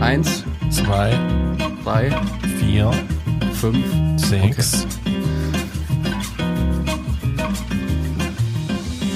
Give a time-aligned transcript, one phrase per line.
[0.00, 1.18] Eins, zwei,
[1.84, 2.10] drei,
[2.60, 2.90] vier,
[3.54, 3.84] fünf.
[4.16, 4.86] sechs.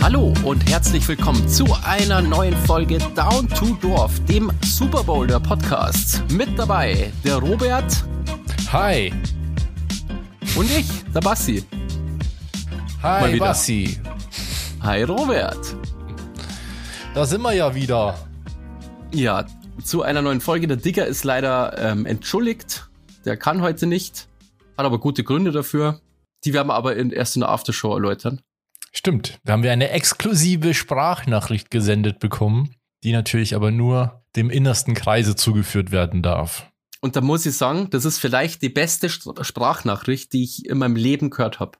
[0.03, 5.39] Hallo und herzlich willkommen zu einer neuen Folge Down to Dorf, dem Super Bowl der
[5.39, 6.21] Podcasts.
[6.31, 8.05] Mit dabei der Robert
[8.73, 9.13] Hi.
[10.57, 11.65] und ich, der Bassi.
[13.03, 13.39] Hi.
[13.39, 14.01] Bassi.
[14.83, 15.77] Hi Robert.
[17.15, 18.19] Da sind wir ja wieder.
[19.13, 19.45] Ja,
[19.83, 20.67] zu einer neuen Folge.
[20.67, 22.89] Der Digger ist leider ähm, entschuldigt.
[23.25, 24.29] Der kann heute nicht.
[24.77, 26.01] Hat aber gute Gründe dafür.
[26.45, 28.41] Die werden wir aber in, erst in der Aftershow erläutern.
[28.93, 29.39] Stimmt.
[29.45, 32.75] Da haben wir eine exklusive Sprachnachricht gesendet bekommen,
[33.05, 36.71] die natürlich aber nur dem innersten Kreise zugeführt werden darf.
[37.01, 40.79] Und da muss ich sagen, das ist vielleicht die beste St- Sprachnachricht, die ich in
[40.79, 41.79] meinem Leben gehört habe.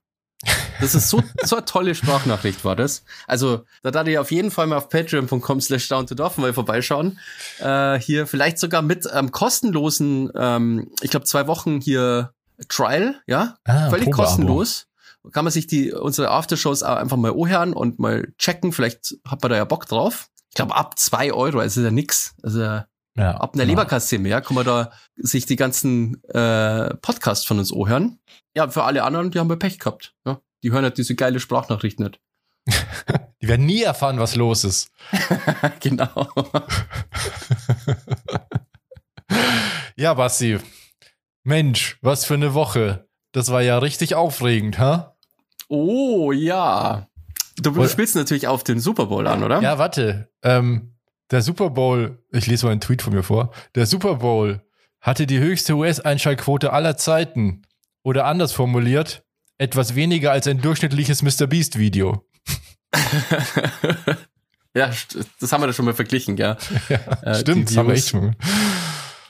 [0.81, 3.05] Das ist so, so eine tolle Sprachnachricht war das.
[3.27, 6.53] Also, da darf ich auf jeden Fall mal auf patreon.com slash down to dorf mal
[6.53, 7.19] vorbeischauen.
[7.61, 12.33] Äh, hier vielleicht sogar mit ähm, kostenlosen, ähm, ich glaube zwei Wochen hier
[12.69, 14.23] Trial, ja, Ah, völlig Probeabo.
[14.23, 14.87] kostenlos.
[15.33, 18.73] Kann man sich die unsere Aftershows auch einfach mal anhören und mal checken.
[18.73, 20.29] Vielleicht hat man da ja Bock drauf.
[20.51, 22.35] Ich glaube ab zwei Euro, also ist ja nix.
[22.43, 22.81] Also
[23.17, 23.71] Ja, ab einer ja.
[23.71, 28.19] Leberkasse mehr kann man da sich die ganzen äh, Podcasts von uns anhören.
[28.57, 30.15] Ja, für alle anderen, die haben wir Pech gehabt.
[30.27, 32.21] Ja, die hören halt diese geile Sprachnachricht nicht.
[33.43, 34.93] Die werden nie erfahren, was los ist.
[35.81, 36.29] genau.
[39.97, 40.59] Ja, Bassi.
[41.45, 43.09] Mensch, was für eine Woche.
[43.33, 45.17] Das war ja richtig aufregend, ha?
[45.69, 47.09] Oh ja.
[47.57, 49.61] Du, spielst natürlich auf den Super Bowl an, oder?
[49.61, 50.31] Ja, warte.
[50.43, 50.97] Ähm,
[51.33, 53.53] der Super Bowl, ich lese mal einen Tweet von mir vor.
[53.75, 54.61] Der Super Bowl
[55.01, 57.63] hatte die höchste US-Einschaltquote aller Zeiten.
[58.05, 59.25] Oder anders formuliert,
[59.59, 61.47] etwas weniger als ein durchschnittliches Mr.
[61.47, 62.29] Beast-Video.
[64.75, 64.91] ja,
[65.41, 66.57] das haben wir da schon mal verglichen, gell?
[67.23, 68.37] Äh, Stimmt, das haben wir echt schon.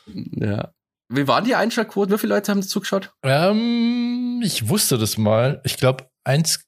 [0.07, 0.73] Ja.
[1.09, 2.15] Wie waren die Einschaltquoten?
[2.15, 3.13] Wie viele Leute haben das zugeschaut?
[3.23, 5.61] Ähm, ich wusste das mal.
[5.65, 6.65] Ich glaube, eins.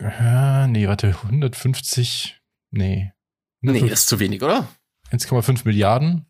[0.00, 2.40] Ja, nee, warte, 150.
[2.70, 3.12] Nee.
[3.60, 4.68] Nee, das ist zu wenig, oder?
[5.10, 6.26] 1,5 Milliarden.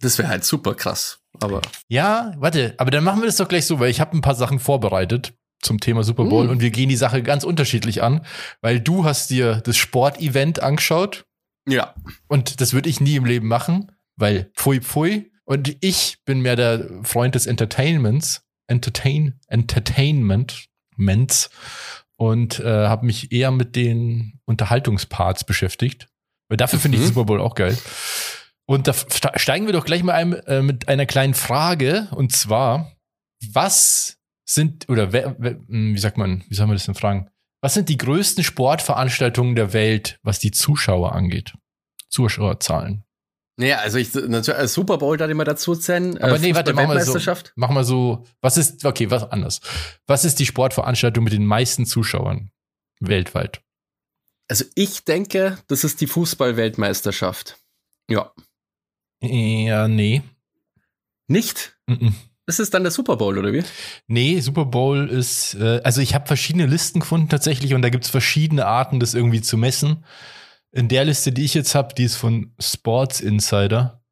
[0.00, 1.20] Das wäre halt super krass.
[1.40, 4.20] Aber Ja, warte, aber dann machen wir das doch gleich so, weil ich habe ein
[4.20, 6.50] paar Sachen vorbereitet zum Thema Super Bowl Mm.
[6.50, 8.24] und wir gehen die Sache ganz unterschiedlich an,
[8.60, 11.24] weil du hast dir das Sportevent angeschaut
[11.68, 11.94] ja,
[12.28, 16.56] und das würde ich nie im Leben machen, weil pfui pfui und ich bin mehr
[16.56, 20.68] der Freund des Entertainments, Entertain, Entertainment
[22.16, 26.07] und äh, habe mich eher mit den Unterhaltungsparts beschäftigt,
[26.48, 27.06] weil dafür finde ich Mhm.
[27.06, 27.76] den Super Bowl auch geil.
[28.66, 28.94] Und da
[29.36, 32.08] steigen wir doch gleich mal ein, äh, mit einer kleinen Frage.
[32.10, 32.92] Und zwar,
[33.52, 37.30] was sind, oder wer, wer, hm, wie sagt man, wie soll man das denn fragen?
[37.62, 41.54] Was sind die größten Sportveranstaltungen der Welt, was die Zuschauer angeht?
[42.08, 43.04] Zuschauerzahlen.
[43.56, 46.16] Naja, also ich natürlich äh, Super Bowl da immer dazu zählen.
[46.18, 47.18] Aber nee, warte, machen wir so.
[47.56, 49.60] Mach mal so, was ist, okay, was anders.
[50.06, 52.50] Was ist die Sportveranstaltung mit den meisten Zuschauern
[53.00, 53.60] weltweit?
[54.48, 57.58] Also ich denke, das ist die Fußball-Weltmeisterschaft.
[58.08, 58.32] Ja.
[59.22, 60.22] Ja, nee.
[61.26, 61.76] Nicht?
[61.86, 62.14] Mhm.
[62.46, 63.62] Das ist dann der Super Bowl, oder wie?
[64.06, 68.04] Nee, Super Bowl ist, äh, also ich habe verschiedene Listen gefunden tatsächlich und da gibt
[68.04, 70.04] es verschiedene Arten, das irgendwie zu messen.
[70.72, 74.02] In der Liste, die ich jetzt habe, die ist von Sports Insider.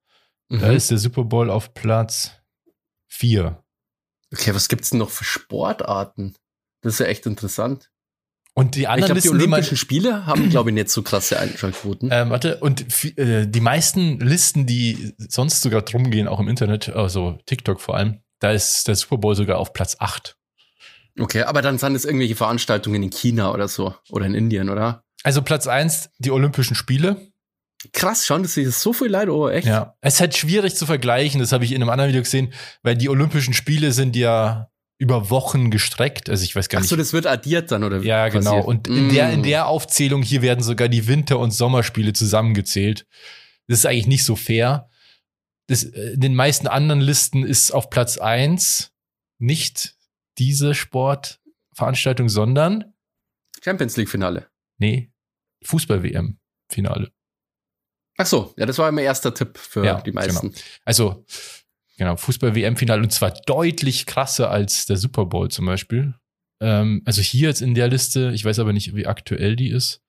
[0.50, 0.76] Da Mhm.
[0.76, 2.32] ist der Super Bowl auf Platz
[3.08, 3.62] 4.
[4.32, 6.34] Okay, was gibt's denn noch für Sportarten?
[6.82, 7.90] Das ist ja echt interessant.
[8.58, 11.02] Und die Ich anderen glaube, die Listen, die Olympischen Spiele haben, glaube ich, nicht so
[11.02, 12.08] krasse Einschaltquoten.
[12.10, 12.86] ähm, warte, und
[13.18, 17.96] äh, die meisten Listen, die sonst sogar drum gehen, auch im Internet, also TikTok vor
[17.96, 20.38] allem, da ist der Super Bowl sogar auf Platz 8.
[21.20, 23.94] Okay, aber dann sind es irgendwelche Veranstaltungen in China oder so.
[24.10, 25.04] Oder in Indien, oder?
[25.22, 27.30] Also Platz 1, die Olympischen Spiele.
[27.92, 29.66] Krass, schon, das ist so viel Leid, oh, echt?
[29.66, 32.54] Ja, es ist halt schwierig zu vergleichen, das habe ich in einem anderen Video gesehen,
[32.82, 36.30] weil die Olympischen Spiele sind ja über Wochen gestreckt.
[36.30, 36.88] Also ich weiß gar Ach nicht.
[36.90, 37.98] so, das wird addiert dann, oder?
[38.00, 38.62] ja, genau.
[38.62, 39.44] Und in der, in Mm.
[39.44, 43.06] der Aufzählung hier werden sogar die Winter- und Sommerspiele zusammengezählt.
[43.68, 44.88] Das ist eigentlich nicht so fair.
[45.68, 48.92] Das, äh, in den meisten anderen Listen ist auf Platz 1
[49.38, 49.96] nicht
[50.38, 52.94] diese Sportveranstaltung, sondern,
[53.62, 54.48] Champions League-Finale.
[54.78, 55.10] nee,
[55.64, 57.10] Fußball-WM-Finale.
[58.18, 60.54] Ach so, ja, das war mein erster Tipp für Ja, die meisten.
[60.84, 61.24] Also,
[61.96, 66.14] genau, Fußball-WM-Finale und zwar deutlich krasser als der Super Bowl zum Beispiel.
[66.60, 70.02] Ähm, also hier jetzt in der Liste, ich weiß aber nicht, wie aktuell die ist,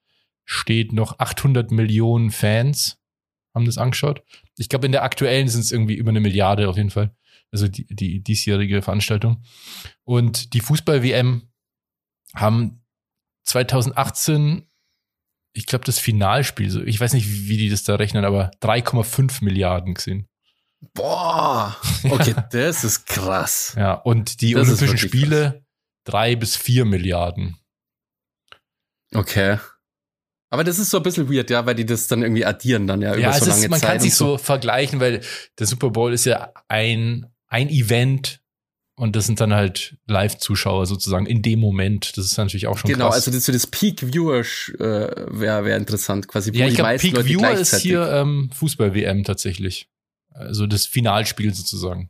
[0.46, 2.98] steht noch 800 Millionen Fans
[3.58, 4.24] haben das angeschaut.
[4.58, 7.16] Ich glaube, in der aktuellen sind es irgendwie über eine Milliarde auf jeden Fall.
[7.52, 9.44] Also die, die diesjährige Veranstaltung.
[10.04, 11.50] Und die Fußball-WM
[12.36, 12.84] haben
[13.46, 14.68] 2018,
[15.54, 19.96] ich glaube, das Finalspiel, ich weiß nicht, wie die das da rechnen, aber 3,5 Milliarden
[19.96, 20.28] gesehen.
[20.94, 21.76] Boah,
[22.10, 23.74] okay, das ist krass.
[23.78, 25.66] Ja, und die Das Olympischen Spiele
[26.04, 27.58] drei bis vier Milliarden.
[29.14, 29.58] Okay.
[30.50, 33.02] Aber das ist so ein bisschen weird, ja, weil die das dann irgendwie addieren dann
[33.02, 33.88] ja über Ja, so lange ist, man Zeit.
[33.90, 35.22] kann und sich so vergleichen, weil
[35.60, 38.40] der Super Bowl ist ja ein, ein Event
[38.96, 42.18] und das sind dann halt Live-Zuschauer sozusagen in dem Moment.
[42.18, 43.16] Das ist natürlich auch schon Genau, krass.
[43.16, 44.44] also das, so das Peak Viewer äh,
[44.80, 46.52] wäre wär interessant, quasi.
[46.54, 49.90] ja, ich glaube, meisten Peak Leute Viewer ist hier ähm, Fußball-WM tatsächlich.
[50.38, 52.10] Also das Finalspiel sozusagen.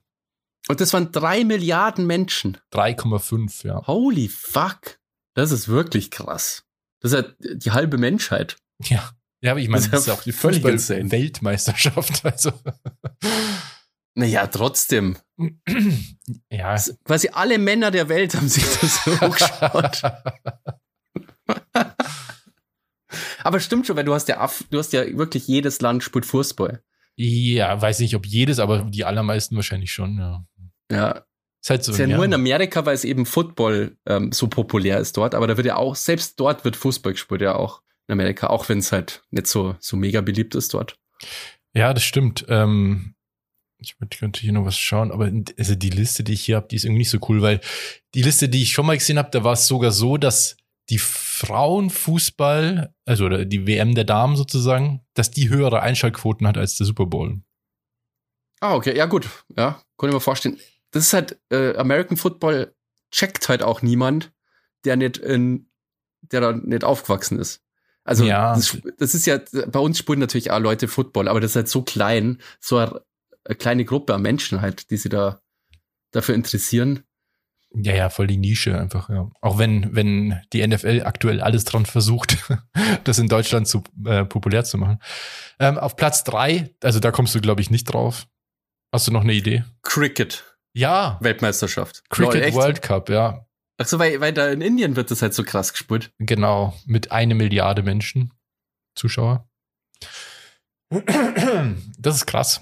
[0.67, 2.57] Und das waren drei Milliarden Menschen.
[2.73, 3.87] 3,5, ja.
[3.87, 4.99] Holy fuck.
[5.33, 6.63] Das ist wirklich krass.
[6.99, 8.57] Das ist ja die halbe Menschheit.
[8.83, 9.11] Ja.
[9.41, 12.23] Ja, aber ich meine, Das das ist ja auch die völlig Fußball-Weltmeisterschaft.
[12.25, 12.51] Also,
[14.15, 15.17] Naja, trotzdem.
[16.49, 16.75] ja.
[17.05, 20.01] Quasi alle Männer der Welt haben sich das so angeschaut.
[23.43, 26.83] Aber stimmt schon, weil du hast ja, du hast ja wirklich jedes Land spielt Fußball.
[27.17, 30.45] Ja, weiß nicht, ob jedes, aber die allermeisten wahrscheinlich schon, ja.
[30.91, 31.25] Ja,
[31.61, 31.91] Ist halt so.
[31.91, 35.35] ist ja, nur in Amerika, weil es eben Football ähm, so populär ist dort.
[35.35, 38.69] Aber da wird ja auch, selbst dort wird Fußball gespielt, ja auch in Amerika, auch
[38.69, 40.97] wenn es halt nicht so, so mega beliebt ist dort.
[41.73, 42.45] Ja, das stimmt.
[42.47, 43.15] Ähm,
[43.79, 46.75] ich könnte hier noch was schauen, aber also die Liste, die ich hier habe, die
[46.75, 47.59] ist irgendwie nicht so cool, weil
[48.13, 50.57] die Liste, die ich schon mal gesehen habe, da war es sogar so, dass
[50.89, 56.85] die Frauenfußball, also die WM der Damen sozusagen, dass die höhere Einschaltquoten hat als der
[56.85, 57.41] Super Bowl.
[58.59, 60.59] Ah, okay, ja gut, ja, kann ich mir vorstellen.
[60.91, 62.73] Das ist halt, äh, American Football
[63.11, 64.31] checkt halt auch niemand,
[64.85, 65.69] der nicht in,
[66.21, 67.61] der da nicht aufgewachsen ist.
[68.03, 68.55] Also Ja.
[68.55, 71.67] das, das ist ja, bei uns spielen natürlich auch Leute Football, aber das ist halt
[71.69, 73.01] so klein, so eine,
[73.43, 75.41] eine kleine Gruppe an Menschen halt, die sich da
[76.11, 77.03] dafür interessieren.
[77.79, 79.29] Ja, ja, voll die Nische einfach, ja.
[79.41, 82.37] Auch wenn, wenn die NFL aktuell alles dran versucht,
[83.03, 84.99] das in Deutschland zu äh, populär zu machen.
[85.59, 88.27] Ähm, auf Platz drei, also da kommst du, glaube ich, nicht drauf.
[88.91, 89.63] Hast du noch eine Idee?
[89.83, 92.03] Cricket, Ja, Weltmeisterschaft.
[92.09, 92.55] Cricket echt?
[92.55, 93.45] World Cup, ja.
[93.77, 96.11] Achso, weil, weil da in Indien wird das halt so krass gespielt.
[96.17, 98.33] Genau, mit eine Milliarde Menschen,
[98.95, 99.47] Zuschauer.
[101.99, 102.61] Das ist krass.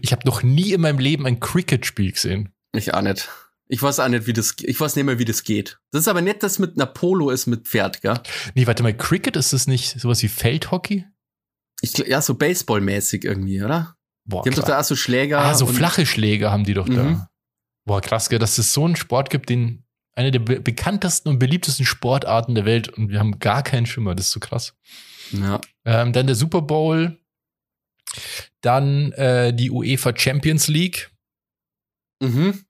[0.00, 2.52] Ich habe noch nie in meinem Leben ein Cricket-Spiel gesehen.
[2.72, 3.28] Ich auch nicht.
[3.68, 5.78] Ich weiß auch nicht, wie das, ich weiß nicht mehr, wie das geht.
[5.90, 8.20] Das ist aber nicht, dass mit einer Polo ist mit Pferd, gell?
[8.54, 11.04] Nee, warte mal, Cricket ist das nicht sowas wie Feldhockey?
[11.80, 13.96] Ich, ja, so Baseballmäßig irgendwie, oder?
[14.24, 14.70] Boah, Die haben doch krass.
[14.70, 15.40] da auch so Schläger.
[15.40, 16.94] Ah, so flache Schläge haben die doch Mhm.
[16.94, 17.30] da.
[17.84, 19.84] Boah, krass, gell, dass es so einen Sport gibt, den
[20.14, 24.14] eine der be bekanntesten und beliebtesten Sportarten der Welt und wir haben gar keinen Schimmer.
[24.14, 24.74] Das ist so krass.
[25.32, 25.60] Ja.
[25.84, 27.18] Ähm, dann der Super Bowl,
[28.62, 31.10] dann äh, die UEFA Champions League,
[32.22, 32.64] Mhm.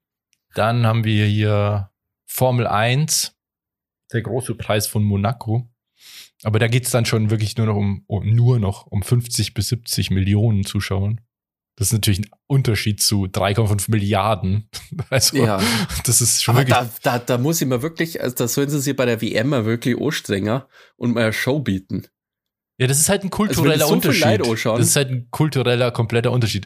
[0.57, 1.91] Dann haben wir hier
[2.25, 3.35] Formel 1,
[4.13, 5.69] der große Preis von Monaco.
[6.43, 9.69] Aber da geht's dann schon wirklich nur noch um, um nur noch um 50 bis
[9.69, 11.21] 70 Millionen Zuschauern.
[11.75, 14.69] Das ist natürlich ein Unterschied zu 3,5 Milliarden.
[15.09, 15.61] Also, Ja.
[16.05, 16.89] das ist schon Aber wirklich.
[17.03, 19.49] da, da, da muss ich mal wirklich, also da sollen sie sich bei der WM
[19.49, 20.63] mal wirklich anstrengen
[20.95, 22.07] und mal eine Show bieten.
[22.79, 24.65] Ja, das ist halt ein Also kultureller so viel Unterschied.
[24.65, 26.65] Das ist halt ein kultureller, kompletter Unterschied.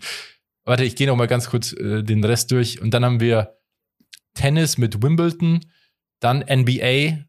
[0.65, 2.81] Warte, ich gehe noch mal ganz kurz äh, den Rest durch.
[2.81, 3.57] Und dann haben wir
[4.33, 5.65] Tennis mit Wimbledon,
[6.19, 7.25] dann NBA,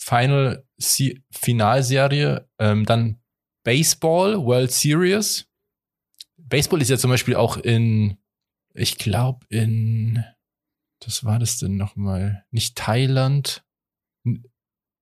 [0.00, 3.20] Final Se Finalserie, ähm, dann
[3.64, 5.46] Baseball, World Series.
[6.36, 8.18] Baseball ist ja zum Beispiel auch in,
[8.74, 10.24] ich glaube, in,
[11.00, 13.64] das war das denn nochmal, nicht Thailand,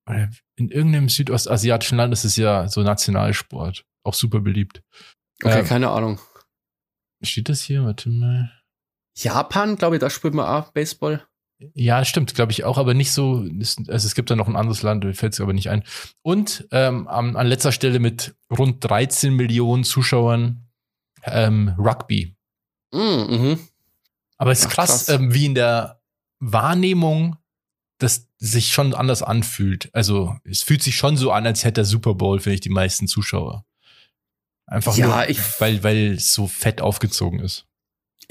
[0.07, 3.85] oder in irgendeinem südostasiatischen Land ist es ja so Nationalsport.
[4.03, 4.83] Auch super beliebt.
[5.43, 6.19] Okay, Ähm, keine Ahnung.
[7.23, 7.83] Steht das hier?
[7.83, 8.51] Warte mal.
[9.15, 11.25] Japan, glaube ich, da spielt man auch Baseball.
[11.73, 13.43] Ja, stimmt, glaube ich auch, aber nicht so.
[13.43, 15.83] ist- Also es gibt da noch ein anderes Land, mir fällt es aber nicht ein.
[16.21, 20.67] Und ähm, an, an letzter Stelle mit rund 13 Millionen Zuschauern
[21.23, 22.35] ähm, Rugby.
[22.91, 23.59] Mm, Mhm.
[24.37, 25.09] Aber es ist Ach, krass, krass.
[25.09, 26.01] Ähm, wie in der
[26.39, 27.37] Wahrnehmung
[27.99, 29.89] das sich schon anders anfühlt.
[29.93, 32.69] Also es fühlt sich schon so an, als hätte der Super Bowl, finde ich, die
[32.69, 33.63] meisten Zuschauer.
[34.65, 37.67] Einfach Ja, nur, ich- weil, weil es so fett aufgezogen ist.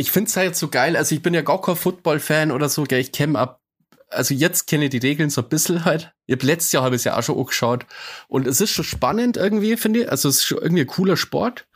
[0.00, 0.96] Ich finde es halt so geil.
[0.96, 3.00] Also ich bin ja gar kein Football-Fan oder so, gell?
[3.00, 3.60] Ich kenne ab.
[4.08, 6.14] Also jetzt kenne ich die Regeln so ein bisschen halt.
[6.26, 7.84] Ich hab letztes Jahr habe ich es ja auch schon angeschaut.
[8.26, 10.10] Und es ist schon spannend irgendwie, finde ich.
[10.10, 11.68] Also es ist schon irgendwie ein cooler Sport.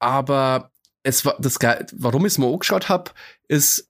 [0.00, 0.72] Aber
[1.04, 3.12] es war das Ge- warum ich es mir angeschaut habe,
[3.46, 3.88] ist,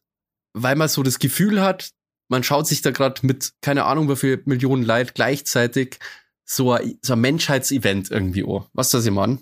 [0.53, 1.91] weil man so das Gefühl hat,
[2.29, 5.99] man schaut sich da gerade mit, keine Ahnung, wie viel Millionen Leute gleichzeitig
[6.45, 8.67] so ein, so ein Menschheitsevent irgendwie an.
[8.75, 9.39] Was das ich meine?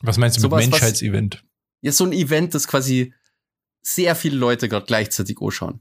[0.00, 1.44] Was meinst du Sowas, mit Menschheitsevent?
[1.82, 3.14] Ja, so ein Event, das quasi
[3.86, 5.80] sehr viele Leute gerade gleichzeitig anschauen.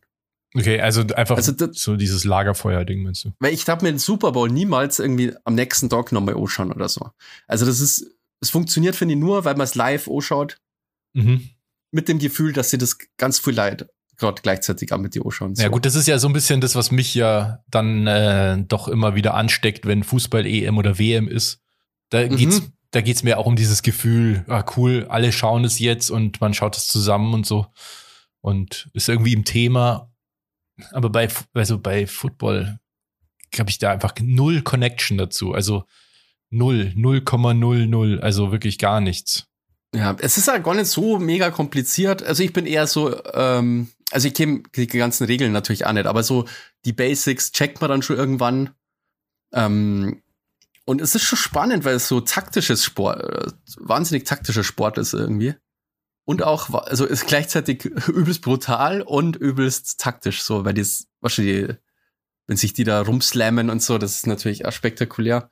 [0.53, 3.31] Okay, also einfach Also das- so dieses Lagerfeuer-Ding, meinst du?
[3.39, 6.87] Weil ich darf mir den Super Bowl niemals irgendwie am nächsten Tag nochmal anschauen oder
[6.87, 7.09] so.
[7.47, 8.05] Also das ist,
[8.41, 10.57] es funktioniert, finde ich, nur, weil man es live anschaut
[11.13, 11.49] Mhm.
[11.91, 15.55] mit dem Gefühl, dass sie das ganz viel Leid gerade gleichzeitig am mit die schauen.
[15.55, 15.63] So.
[15.63, 18.87] Ja gut, das ist ja so ein bisschen das, was mich ja dann äh, doch
[18.87, 21.59] immer wieder ansteckt, wenn Fußball EM oder WM ist.
[22.11, 22.37] Da mhm.
[22.37, 22.61] geht's,
[22.95, 26.53] da geht's mir auch um dieses Gefühl, ah cool, alle schauen es jetzt und man
[26.53, 27.67] schaut es zusammen und so
[28.39, 30.13] und ist irgendwie im Thema.
[30.91, 32.79] Aber bei also bei Football
[33.59, 35.53] habe ich da einfach null Connection dazu.
[35.53, 35.83] Also
[36.49, 39.47] null, 0,00, also wirklich gar nichts.
[39.93, 42.23] Ja, es ist ja gar nicht so mega kompliziert.
[42.23, 46.05] Also ich bin eher so, ähm, also ich kenne die ganzen Regeln natürlich auch nicht,
[46.05, 46.45] aber so
[46.85, 48.69] die Basics checkt man dann schon irgendwann.
[49.53, 50.21] Ähm,
[50.85, 55.13] und es ist schon spannend, weil es so taktisches Sport, äh, wahnsinnig taktischer Sport ist
[55.13, 55.55] irgendwie.
[56.25, 61.75] Und auch, also ist gleichzeitig übelst brutal und übelst taktisch, so, weil das, wahrscheinlich,
[62.47, 65.49] wenn sich die da rumslammen und so, das ist natürlich auch spektakulär.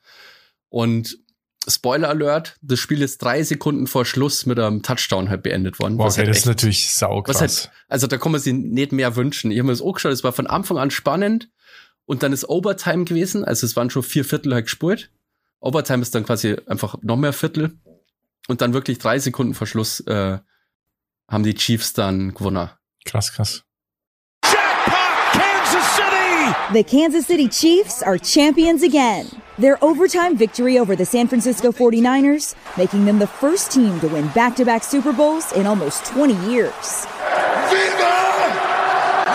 [0.68, 1.18] Und
[1.66, 5.96] Spoiler Alert, das Spiel ist drei Sekunden vor Schluss mit einem Touchdown halt beendet worden.
[5.96, 7.40] Boah, okay, halt das ist natürlich saukrass.
[7.40, 9.50] Halt, also da kann man sich nicht mehr wünschen.
[9.50, 11.48] Ich habe mir das auch geschaut, es war von Anfang an spannend
[12.04, 15.10] und dann ist Overtime gewesen, also es waren schon vier Viertel halt gespult.
[15.64, 17.72] Overtime ist dann quasi einfach noch mehr Viertel
[18.48, 20.38] und dann wirklich drei Sekunden vor Schluss äh,
[21.26, 22.68] haben die Chiefs dann gewonnen.
[23.06, 23.64] Krass, krass.
[26.72, 29.26] The Kansas City Chiefs are champions again.
[29.58, 34.28] Their overtime victory over the San Francisco 49ers, making them the first team to win
[34.34, 37.06] back to back Super Bowls in almost 20 years.
[37.70, 38.12] Viva!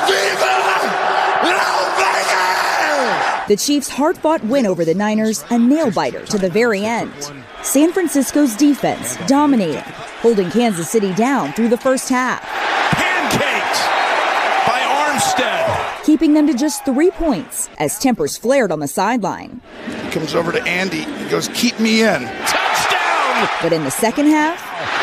[0.05, 0.49] Viva!
[3.49, 7.11] The Chiefs' hard fought win over the Niners, a nail biter to the very end.
[7.63, 9.81] San Francisco's defense dominating,
[10.21, 12.43] holding Kansas City down through the first half.
[12.43, 13.79] Pancakes
[14.67, 16.05] by Armstead.
[16.05, 19.61] Keeping them to just three points as tempers flared on the sideline.
[19.87, 21.01] He Comes over to Andy.
[21.01, 22.21] He goes, Keep me in.
[22.45, 23.49] Touchdown!
[23.63, 24.59] But in the second half,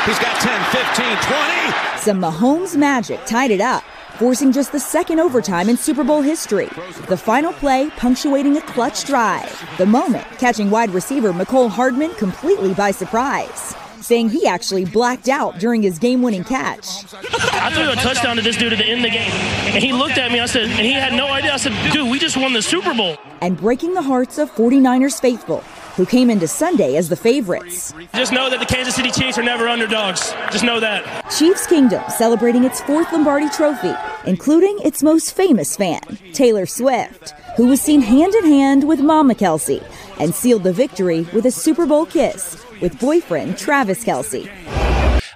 [0.07, 1.99] he's got 10, 15, 20.
[1.99, 3.83] Some Mahomes magic tied it up
[4.17, 6.69] forcing just the second overtime in Super Bowl history.
[7.09, 9.51] The final play punctuating a clutch drive.
[9.79, 13.75] The moment catching wide receiver McCole Hardman completely by surprise
[14.07, 17.05] saying he actually blacked out during his game winning catch.
[17.53, 19.31] I threw a touchdown to this dude at the end of the game.
[19.75, 21.53] And he looked at me, I said, and he had no idea.
[21.53, 23.17] I said, dude, we just won the Super Bowl.
[23.41, 25.63] And breaking the hearts of 49ers faithful
[25.97, 27.95] who came into Sunday as the favorites.
[28.15, 30.35] Just know that the Kansas City Chiefs are never underdogs.
[30.53, 31.03] Just know that.
[31.37, 33.95] Chiefs Kingdom celebrating its fourth Lombardi trophy,
[34.27, 36.01] including its most famous fan,
[36.33, 39.81] Taylor Swift, who was seen hand in hand with Mama Kelsey
[40.21, 44.49] and sealed the victory with a Super Bowl kiss with boyfriend Travis Kelsey.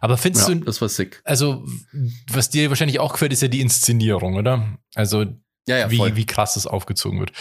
[0.03, 1.21] Aber findest ja, du, das war sick.
[1.25, 1.65] Also,
[2.31, 4.79] was dir wahrscheinlich auch gefällt, ist ja die Inszenierung, oder?
[4.95, 5.25] Also,
[5.69, 7.33] ja, ja, wie, wie krass das aufgezogen wird.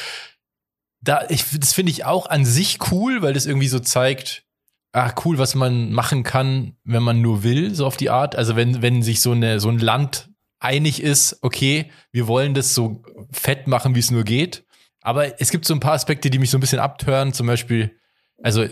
[1.02, 4.44] Da, ich, das finde ich auch an sich cool, weil das irgendwie so zeigt,
[4.92, 8.36] ah, cool, was man machen kann, wenn man nur will, so auf die Art.
[8.36, 10.30] Also, wenn, wenn sich so, eine, so ein Land
[10.60, 14.66] einig ist, okay, wir wollen das so fett machen, wie es nur geht.
[15.02, 17.34] Aber es gibt so ein paar Aspekte, die mich so ein bisschen abtören.
[17.34, 17.96] Zum Beispiel,
[18.44, 18.66] also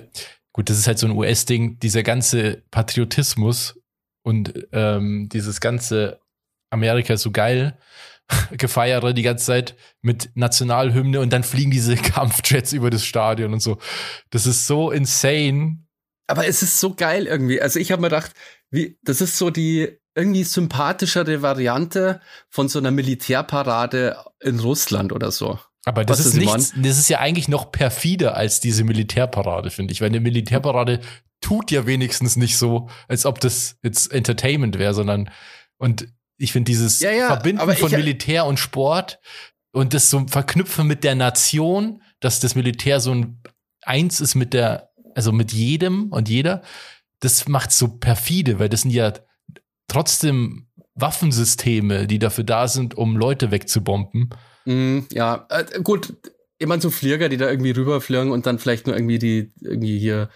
[0.52, 3.80] gut, das ist halt so ein US-Ding, dieser ganze Patriotismus
[4.24, 6.20] und ähm, dieses ganze
[6.70, 7.78] Amerika ist so geil
[8.52, 13.62] gefeiere die ganze Zeit mit Nationalhymne und dann fliegen diese Kampfjets über das Stadion und
[13.62, 13.78] so.
[14.30, 15.86] Das ist so insane.
[16.28, 17.62] Aber es ist so geil irgendwie.
[17.62, 18.34] Also ich habe mir gedacht,
[18.70, 25.32] wie, das ist so die irgendwie sympathischere Variante von so einer Militärparade in Russland oder
[25.32, 25.60] so.
[25.86, 30.02] Aber das ist, nichts, das ist ja eigentlich noch perfider als diese Militärparade, finde ich.
[30.02, 31.00] Weil eine Militärparade
[31.40, 35.30] tut ja wenigstens nicht so, als ob das jetzt Entertainment wäre, sondern
[35.78, 39.20] und ich finde dieses ja, ja, Verbinden von Militär und Sport
[39.72, 43.42] und das so verknüpfen mit der Nation, dass das Militär so ein
[43.84, 46.62] eins ist mit der, also mit jedem und jeder,
[47.20, 49.14] das macht so perfide, weil das sind ja
[49.88, 54.30] trotzdem Waffensysteme, die dafür da sind, um Leute wegzubomben.
[54.66, 56.14] Mm, ja, äh, gut,
[56.60, 60.30] immer so Flieger, die da irgendwie rüberfliegen und dann vielleicht nur irgendwie die, irgendwie hier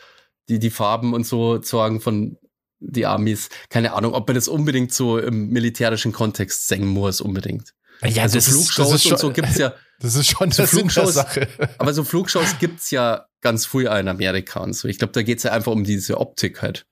[0.49, 2.37] die, die Farben und so sorgen von
[2.81, 3.49] die Amis.
[3.69, 7.73] Keine Ahnung, ob man das unbedingt so im militärischen Kontext singen muss, unbedingt.
[8.03, 9.73] Ja, also Flugshows ist, ist schon, und so gibt's ja.
[9.99, 11.47] Das ist schon so Flugshows, Sache.
[11.77, 14.87] Aber so Flugshows gibt's ja ganz früh in Amerika und so.
[14.87, 16.87] Ich glaube, da geht's ja einfach um diese Optik halt,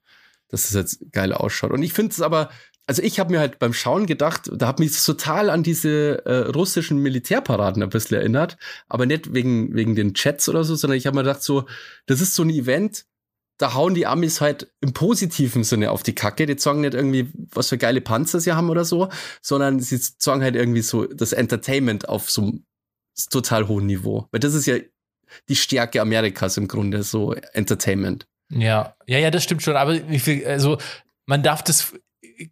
[0.48, 1.72] dass es jetzt geil ausschaut.
[1.72, 2.50] Und ich finde es aber,
[2.86, 6.50] also ich habe mir halt beim Schauen gedacht, da hat mich total an diese äh,
[6.50, 8.56] russischen Militärparaden ein bisschen erinnert,
[8.88, 11.66] aber nicht wegen, wegen den Chats oder so, sondern ich habe mir gedacht, so,
[12.06, 13.06] das ist so ein Event,
[13.60, 16.46] da hauen die Amis halt im positiven Sinne auf die Kacke.
[16.46, 19.10] Die sagen nicht irgendwie, was für geile Panzer sie haben oder so,
[19.42, 22.64] sondern sie sagen halt irgendwie so das Entertainment auf so einem
[23.30, 24.26] total hohen Niveau.
[24.32, 24.78] Weil das ist ja
[25.50, 28.26] die Stärke Amerikas im Grunde, so Entertainment.
[28.50, 29.76] Ja, ja, ja, das stimmt schon.
[29.76, 30.78] Aber ich also
[31.26, 31.92] man darf das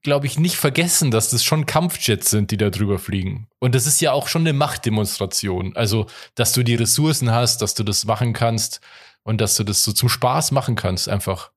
[0.02, 3.48] glaube ich, nicht vergessen, dass das schon Kampfjets sind, die da drüber fliegen.
[3.58, 5.74] Und das ist ja auch schon eine Machtdemonstration.
[5.76, 8.80] Also, dass du die Ressourcen hast, dass du das machen kannst
[9.28, 11.52] und dass du das so zum Spaß machen kannst, einfach.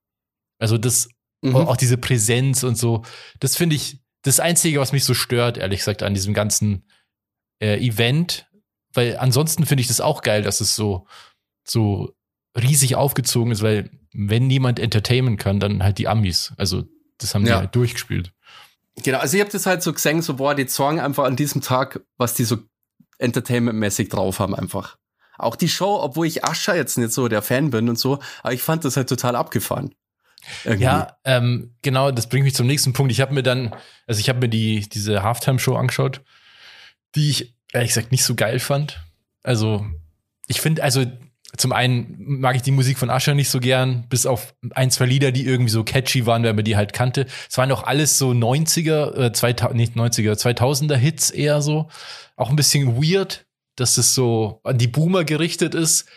[0.60, 1.08] Also, das,
[1.42, 1.56] mhm.
[1.56, 3.04] auch diese Präsenz und so,
[3.40, 6.84] das finde ich das Einzige, was mich so stört, ehrlich gesagt, an diesem ganzen
[7.62, 8.50] äh, Event.
[8.94, 11.08] Weil ansonsten finde ich das auch geil, dass es so,
[11.66, 12.14] so
[12.62, 16.52] riesig aufgezogen ist, weil wenn niemand Entertainment kann, dann halt die Amis.
[16.58, 16.84] Also
[17.20, 17.54] das haben ja.
[17.54, 18.34] die halt durchgespielt.
[19.02, 21.62] Genau, also ich habe das halt so gesehen, so boah, die Song einfach an diesem
[21.62, 22.58] Tag, was die so
[23.18, 24.98] entertainmentmäßig drauf haben einfach.
[25.42, 28.54] Auch die Show, obwohl ich Ascher jetzt nicht so der Fan bin und so, aber
[28.54, 29.94] ich fand das halt total abgefahren.
[30.64, 30.86] Irgendwie.
[30.86, 33.12] Ja, ähm, genau, das bringt mich zum nächsten Punkt.
[33.12, 33.76] Ich habe mir dann,
[34.08, 36.22] also ich habe mir die diese Halftime-Show angeschaut,
[37.16, 39.04] die ich ehrlich gesagt nicht so geil fand.
[39.44, 39.86] Also
[40.48, 41.06] ich finde, also
[41.58, 45.06] zum einen mag ich die Musik von Asher nicht so gern, bis auf ein, zwei
[45.06, 47.26] Lieder, die irgendwie so catchy waren, wenn man die halt kannte.
[47.50, 51.90] Es waren auch alles so 90er, äh, 2000, nicht 90er, 2000er Hits eher so.
[52.38, 56.08] Auch ein bisschen weird, dass es so an die Boomer gerichtet ist.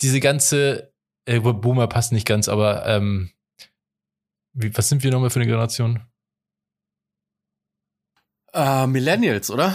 [0.00, 0.92] Diese ganze,
[1.26, 3.30] äh, Boomer passt nicht ganz, aber ähm,
[4.54, 6.00] wie, was sind wir nochmal für eine Generation?
[8.54, 9.74] Uh, Millennials, oder?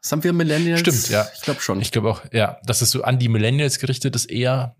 [0.00, 0.80] Sind wir Millennials?
[0.80, 1.26] Stimmt, ja.
[1.34, 1.80] Ich glaube schon.
[1.80, 2.58] Ich glaube auch, ja.
[2.64, 4.76] Dass es so an die Millennials gerichtet ist eher,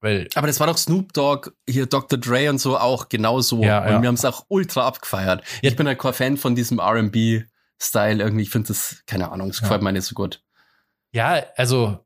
[0.00, 0.28] weil.
[0.34, 2.18] Aber das war doch Snoop Dogg, hier Dr.
[2.18, 3.62] Dre und so auch genauso.
[3.62, 4.02] Ja, und ja.
[4.02, 5.42] wir haben es auch ultra abgefeiert.
[5.62, 5.70] Ja.
[5.70, 8.42] Ich bin halt kein Fan von diesem RB-Style irgendwie.
[8.42, 10.42] Ich finde das, keine Ahnung, es gefällt mir nicht so gut.
[11.12, 11.98] Ja, also,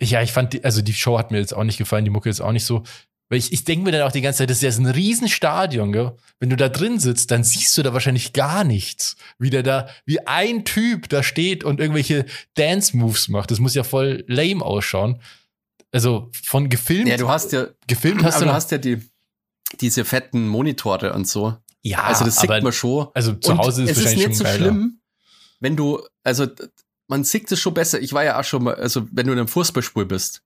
[0.00, 2.30] ja, ich fand, die, also die Show hat mir jetzt auch nicht gefallen, die Mucke
[2.30, 2.82] ist auch nicht so.
[3.30, 5.92] Weil ich, ich denke mir dann auch die ganze Zeit, das ist ja ein Riesenstadion,
[5.92, 6.16] gell?
[6.40, 9.16] Wenn du da drin sitzt, dann siehst du da wahrscheinlich gar nichts.
[9.38, 13.50] Wie der da, wie ein Typ da steht und irgendwelche Dance-Moves macht.
[13.50, 15.20] Das muss ja voll lame ausschauen.
[15.92, 17.08] Also von gefilmt.
[17.08, 19.02] Ja, du hast ja, gefilmt hast du, du hast ja die,
[19.80, 21.56] diese fetten Monitore und so.
[21.82, 23.08] Ja, also das sieht man schon.
[23.14, 24.56] Also zu Hause ist es wahrscheinlich ist nicht so geiler.
[24.56, 25.00] schlimm,
[25.60, 26.46] wenn du, also
[27.08, 28.00] man sieht es schon besser.
[28.00, 30.42] Ich war ja auch schon mal, also wenn du in einem Fußballspiel bist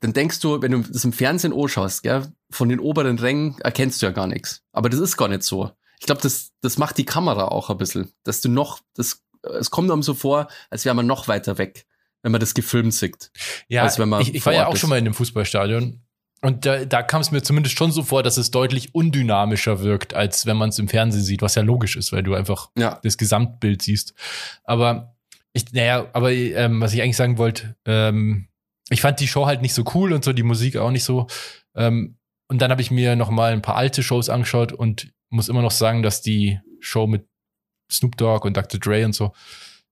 [0.00, 4.00] dann denkst du, wenn du das im Fernsehen anschaust, gell, von den oberen Rängen erkennst
[4.00, 4.62] du ja gar nichts.
[4.72, 5.72] Aber das ist gar nicht so.
[5.98, 9.24] Ich glaube, das, das macht die Kamera auch ein bisschen, dass du noch, das,
[9.58, 11.86] es kommt einem so vor, als wäre man noch weiter weg,
[12.22, 13.32] wenn man das gefilmt sieht.
[13.68, 14.80] Ja, als wenn man ich, ich war ja auch ist.
[14.80, 16.00] schon mal in dem Fußballstadion.
[16.40, 20.14] Und da, da kam es mir zumindest schon so vor, dass es deutlich undynamischer wirkt,
[20.14, 23.00] als wenn man es im Fernsehen sieht, was ja logisch ist, weil du einfach ja.
[23.02, 24.14] das Gesamtbild siehst.
[24.62, 25.16] Aber
[25.52, 28.48] ich, naja, aber ähm, was ich eigentlich sagen wollte, ähm,
[28.90, 31.26] ich fand die Show halt nicht so cool und so, die Musik auch nicht so.
[31.74, 35.48] Ähm, und dann habe ich mir noch mal ein paar alte Shows angeschaut und muss
[35.48, 37.26] immer noch sagen, dass die Show mit
[37.90, 38.80] Snoop Dogg und Dr.
[38.80, 39.32] Dre und so,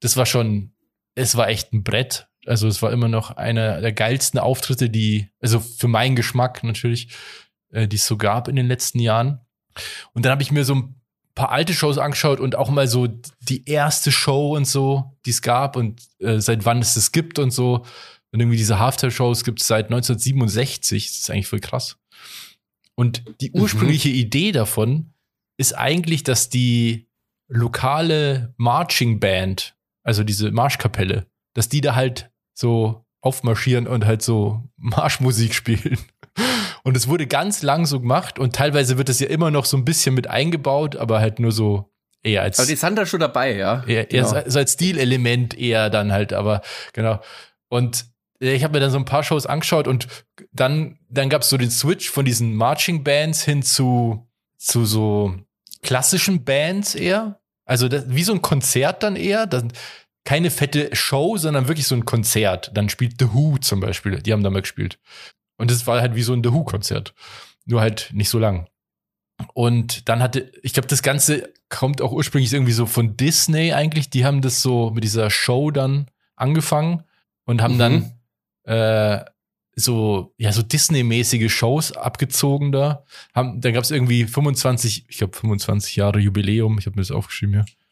[0.00, 0.72] das war schon,
[1.14, 2.28] es war echt ein Brett.
[2.46, 7.08] Also es war immer noch einer der geilsten Auftritte, die, also für meinen Geschmack natürlich,
[7.72, 9.40] äh, die es so gab in den letzten Jahren.
[10.12, 10.95] Und dann habe ich mir so ein
[11.36, 13.06] paar alte Shows angeschaut und auch mal so
[13.40, 17.38] die erste Show und so, die es gab und äh, seit wann es das gibt
[17.38, 17.84] und so.
[18.32, 21.06] Und irgendwie diese Halftime-Shows gibt es seit 1967.
[21.06, 21.96] Das ist eigentlich voll krass.
[22.96, 23.60] Und die mhm.
[23.60, 24.14] ursprüngliche mhm.
[24.14, 25.12] Idee davon
[25.58, 27.06] ist eigentlich, dass die
[27.48, 34.68] lokale Marching Band, also diese Marschkapelle, dass die da halt so aufmarschieren und halt so
[34.76, 35.98] Marschmusik spielen.
[36.86, 39.76] Und es wurde ganz lang so gemacht und teilweise wird es ja immer noch so
[39.76, 41.90] ein bisschen mit eingebaut, aber halt nur so
[42.22, 42.60] eher als.
[42.60, 43.82] Aber die sind da schon dabei, ja.
[43.88, 44.42] Eher, eher genau.
[44.46, 46.60] so als Stilelement eher dann halt, aber
[46.92, 47.20] genau.
[47.68, 48.06] Und
[48.38, 50.06] ich habe mir dann so ein paar Shows angeschaut und
[50.52, 54.24] dann, dann gab es so den Switch von diesen Marching Bands hin zu,
[54.56, 55.34] zu so
[55.82, 57.40] klassischen Bands eher.
[57.64, 59.48] Also das, wie so ein Konzert dann eher.
[59.48, 59.72] Dann,
[60.24, 62.70] keine fette Show, sondern wirklich so ein Konzert.
[62.74, 64.22] Dann spielt The Who zum Beispiel.
[64.22, 65.00] Die haben da mal gespielt.
[65.56, 67.14] Und das war halt wie so ein The Who-Konzert.
[67.64, 68.68] Nur halt nicht so lang.
[69.54, 74.10] Und dann hatte, ich glaube, das Ganze kommt auch ursprünglich irgendwie so von Disney eigentlich.
[74.10, 77.02] Die haben das so mit dieser Show dann angefangen
[77.44, 77.78] und haben mhm.
[77.78, 78.12] dann
[78.64, 79.24] äh,
[79.74, 83.04] so, ja, so Disney-mäßige Shows abgezogen da.
[83.34, 87.10] Haben, dann gab es irgendwie 25, ich glaube 25 Jahre Jubiläum, ich habe mir das
[87.10, 87.64] aufgeschrieben hier.
[87.64, 87.85] Ja,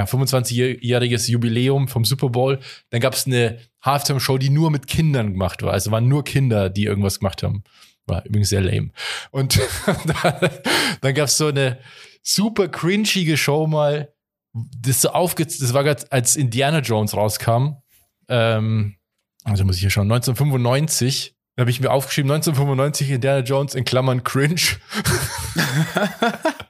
[0.00, 2.58] 25-jähriges Jubiläum vom Super Bowl.
[2.90, 5.72] Dann gab es eine Halftime-Show, die nur mit Kindern gemacht war.
[5.72, 7.64] Also waren nur Kinder, die irgendwas gemacht haben.
[8.06, 8.90] War übrigens sehr lame.
[9.30, 9.60] Und
[11.00, 11.78] dann gab es so eine
[12.22, 14.12] super cringige Show mal.
[14.54, 17.76] Das so aufge das war gerade, als Indiana Jones rauskam.
[18.28, 18.96] Ähm,
[19.44, 23.84] also muss ich hier schauen, 1995, da habe ich mir aufgeschrieben, 1995 Indiana Jones in
[23.84, 24.60] Klammern cringe.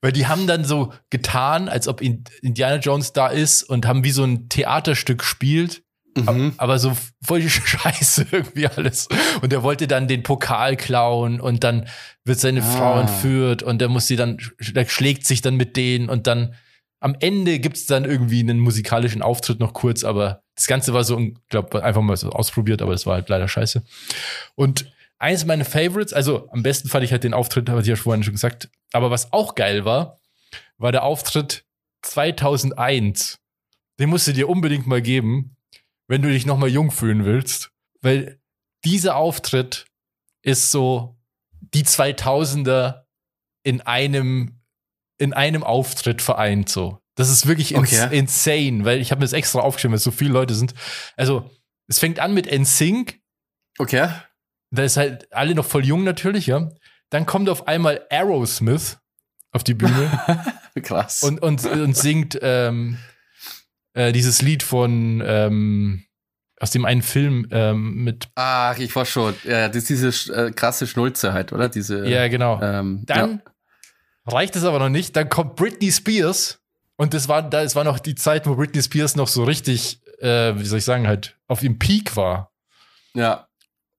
[0.00, 4.10] Weil die haben dann so getan, als ob Indiana Jones da ist und haben wie
[4.10, 5.82] so ein Theaterstück gespielt
[6.16, 6.54] Mhm.
[6.58, 9.08] Aber so voll die Scheiße irgendwie alles.
[9.42, 11.88] Und er wollte dann den Pokal klauen und dann
[12.24, 12.64] wird seine Ah.
[12.64, 16.54] Frau entführt und er muss sie dann, der schlägt sich dann mit denen und dann
[17.00, 21.18] am Ende gibt's dann irgendwie einen musikalischen Auftritt noch kurz, aber das Ganze war so,
[21.18, 23.82] ich glaube, einfach mal so ausprobiert, aber das war halt leider scheiße.
[24.54, 24.86] Und
[25.24, 28.22] eines meiner Favorites, also am besten fand ich halt den Auftritt, habe ich ja vorhin
[28.22, 30.20] schon gesagt, aber was auch geil war,
[30.78, 31.64] war der Auftritt
[32.02, 33.38] 2001.
[33.98, 35.56] Den musst du dir unbedingt mal geben,
[36.08, 37.70] wenn du dich noch mal jung fühlen willst,
[38.02, 38.40] weil
[38.84, 39.86] dieser Auftritt
[40.42, 41.16] ist so
[41.60, 43.04] die 2000er
[43.62, 44.60] in einem
[45.16, 46.98] in einem Auftritt vereint so.
[47.14, 48.18] Das ist wirklich ins Okay.
[48.18, 50.74] insane, weil ich habe mir das extra aufgeschrieben, weil so viele Leute sind.
[51.16, 51.48] Also,
[51.86, 53.20] es fängt an mit NSYNC,
[53.78, 54.08] Okay.
[54.78, 56.70] Da ist halt alle noch voll jung natürlich, ja.
[57.10, 58.98] Dann kommt auf einmal Aerosmith
[59.52, 60.10] auf die Bühne
[60.82, 61.22] Krass.
[61.22, 62.98] und, und, und singt ähm,
[63.92, 66.04] äh, dieses Lied von ähm,
[66.58, 69.34] aus dem einen Film ähm, mit Ach, ich war schon.
[69.44, 71.68] Ja, das ist diese äh, krasse Schnulze halt, oder?
[71.68, 72.06] Diese.
[72.08, 72.60] ja genau.
[72.60, 73.42] Ähm, Dann
[74.26, 75.14] reicht es aber noch nicht.
[75.14, 76.60] Dann kommt Britney Spears
[76.96, 80.00] und das war da es war noch die Zeit, wo Britney Spears noch so richtig,
[80.20, 82.50] äh, wie soll ich sagen, halt auf ihrem Peak war
[83.14, 83.46] ja.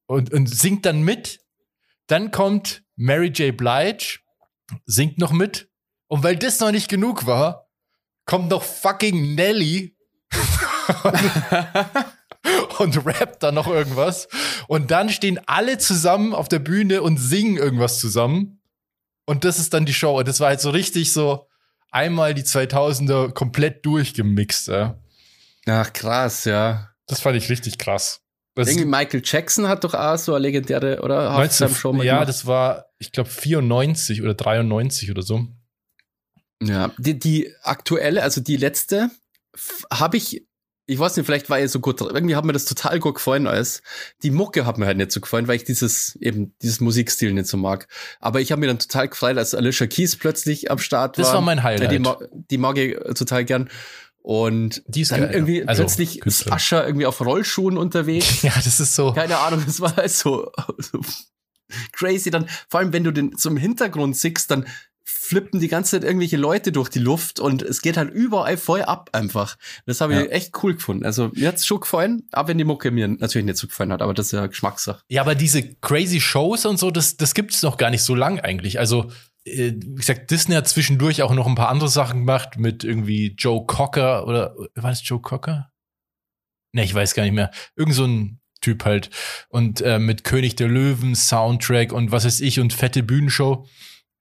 [0.08, 1.42] Und, und singt dann mit.
[2.08, 3.56] Dann kommt Mary J.
[3.56, 4.20] Blige,
[4.86, 5.70] singt noch mit.
[6.08, 7.68] Und weil das noch nicht genug war,
[8.26, 9.96] kommt noch fucking Nelly
[12.80, 14.28] und rappt dann noch irgendwas.
[14.68, 18.62] Und dann stehen alle zusammen auf der Bühne und singen irgendwas zusammen.
[19.26, 20.20] Und das ist dann die Show.
[20.20, 21.48] Und das war halt so richtig so
[21.92, 24.68] einmal die 2000er komplett durchgemixt.
[24.68, 25.00] Ja.
[25.66, 26.92] Ach, krass, ja.
[27.08, 28.22] Das fand ich richtig krass.
[28.56, 31.30] Das Irgendwie Michael Jackson hat doch auch so eine legendäre, oder?
[31.30, 32.30] 19, Halftime-Show mal ja, gemacht.
[32.30, 35.46] das war, ich glaube, 94 oder 93 oder so.
[36.64, 39.10] Ja, die, die aktuelle, also die letzte,
[39.92, 40.48] habe ich,
[40.88, 42.16] ich weiß nicht, vielleicht war ich so gut, dran.
[42.16, 43.82] irgendwie hat mir das total gut gefallen als.
[44.24, 47.48] Die Mucke hat mir halt nicht so gefallen, weil ich dieses, eben, dieses Musikstil nicht
[47.48, 47.90] so mag.
[48.22, 51.26] Aber ich habe mir dann total gefreut, als Alicia Keys plötzlich am Start war.
[51.26, 51.92] Das war mein Highlight.
[51.92, 52.02] Die,
[52.52, 53.70] die mag ich total gern.
[54.26, 55.66] Und Die ist dann geil, irgendwie ja.
[55.68, 56.52] Also, plötzlich ist.
[56.52, 58.42] Ascher irgendwie auf Rollschuhen unterwegs.
[58.42, 59.14] Ja, das ist so.
[59.14, 61.00] Keine Ahnung, es war halt so, so
[61.92, 62.32] crazy.
[62.32, 64.66] Dann, vor allem, wenn du den zum Hintergrund siehst, dann
[65.04, 68.82] flippen die ganze Zeit irgendwelche Leute durch die Luft und es geht halt überall voll
[68.82, 69.58] ab einfach.
[69.86, 70.26] Das habe ich Ja.
[70.26, 71.06] echt cool gefunden.
[71.06, 74.02] Also mir hat's schon gefallen, auch wenn die Mucke mir natürlich nicht so gefallen hat,
[74.02, 75.02] aber das ist ja Geschmackssache.
[75.08, 78.16] Ja, aber diese crazy Shows und so, das, das gibt es noch gar nicht so
[78.16, 78.80] lang eigentlich.
[78.80, 79.12] Also,
[79.46, 83.36] äh, wie gesagt, Disney hat zwischendurch auch noch ein paar andere Sachen gemacht mit irgendwie
[83.38, 85.72] Joe Cocker oder war das Joe Cocker?
[86.74, 87.52] Ne, ich weiß gar nicht mehr.
[87.76, 89.10] Irgend so ein Typ halt.
[89.50, 93.68] Und äh, mit König der Löwen, Soundtrack und was weiß ich und fette Bühnenshow.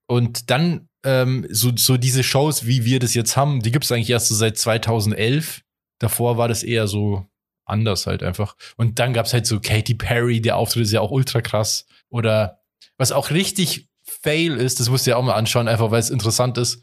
[0.07, 3.93] Und dann ähm, so, so diese Shows, wie wir das jetzt haben, die gibt es
[3.93, 5.63] eigentlich erst so seit 2011.
[5.99, 7.27] Davor war das eher so
[7.67, 8.57] anders halt einfach.
[8.77, 11.87] Und dann gab's halt so Katy Perry, der Auftritt ist ja auch ultra krass.
[12.11, 12.61] Oder
[12.99, 13.89] was auch richtig
[14.25, 16.83] fail ist, das musst du ja auch mal anschauen, einfach weil es interessant ist,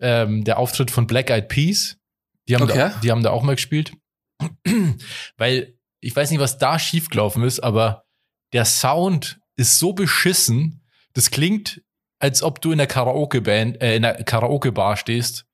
[0.00, 1.96] ähm, der Auftritt von Black Eyed Peas.
[2.48, 2.76] Die haben, Okay.
[2.76, 3.92] da, die haben da auch mal gespielt.
[5.36, 8.04] weil ich weiß nicht, was da schiefgelaufen ist, aber
[8.52, 10.82] der Sound ist so beschissen,
[11.14, 11.80] das klingt,
[12.18, 15.46] als ob du in der Karaoke-Band, äh, in der Karaoke-Bar stehst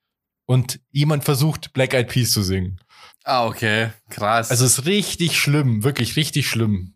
[0.47, 2.81] und jemand versucht, Black Eyed Peas zu singen.
[3.25, 3.91] Ah, okay.
[4.09, 4.51] Krass.
[4.51, 6.95] Also es ist richtig schlimm, wirklich richtig schlimm.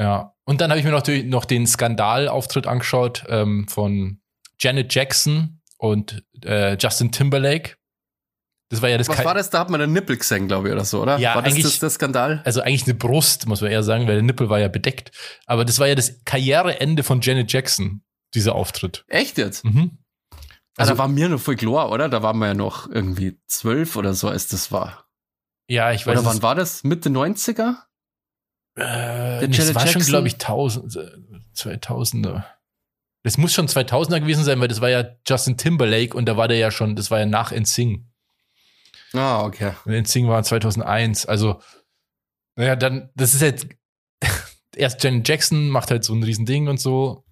[0.00, 0.34] Ja.
[0.44, 4.20] Und dann habe ich mir noch, die- noch den Skandalauftritt angeschaut ähm, von
[4.58, 7.76] Janet Jackson und äh, Justin Timberlake.
[8.70, 9.50] Das war ja das was Ka- war das?
[9.50, 11.18] Da hat man einen Nippel gesehen, glaube ich, oder so, oder?
[11.18, 12.40] Ja, war das, eigentlich- das der Skandal?
[12.44, 15.10] also eigentlich eine Brust, muss man eher sagen, weil der Nippel war ja bedeckt.
[15.46, 18.02] Aber das war ja das Karriereende von Janet Jackson,
[18.34, 19.04] dieser Auftritt.
[19.08, 19.64] Echt jetzt?
[19.64, 19.98] Mhm.
[20.76, 22.08] Also, Also- da war mir noch voll klar, oder?
[22.08, 25.06] Da waren wir ja noch irgendwie zwölf oder so, als das war.
[25.68, 26.84] Ja, ich weiß Oder wann war das?
[26.84, 27.74] Mitte 90er?
[28.80, 30.12] Äh, nee, das Janet war schon, Jackson?
[30.12, 31.08] glaube ich, 1000, äh,
[31.54, 32.44] 2000er.
[33.22, 36.48] Das muss schon 2000er gewesen sein, weil das war ja Justin Timberlake und da war
[36.48, 38.02] der ja schon, das war ja nach NSYNC.
[39.12, 39.72] Ah, okay.
[39.84, 41.26] Und NSYNC war 2001.
[41.26, 41.60] Also,
[42.56, 43.66] naja, dann, das ist jetzt,
[44.76, 47.24] erst Janet Jackson macht halt so ein Riesending und so.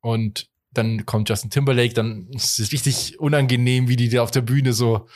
[0.00, 4.40] Und dann kommt Justin Timberlake, dann ist es richtig unangenehm, wie die da auf der
[4.40, 5.06] Bühne so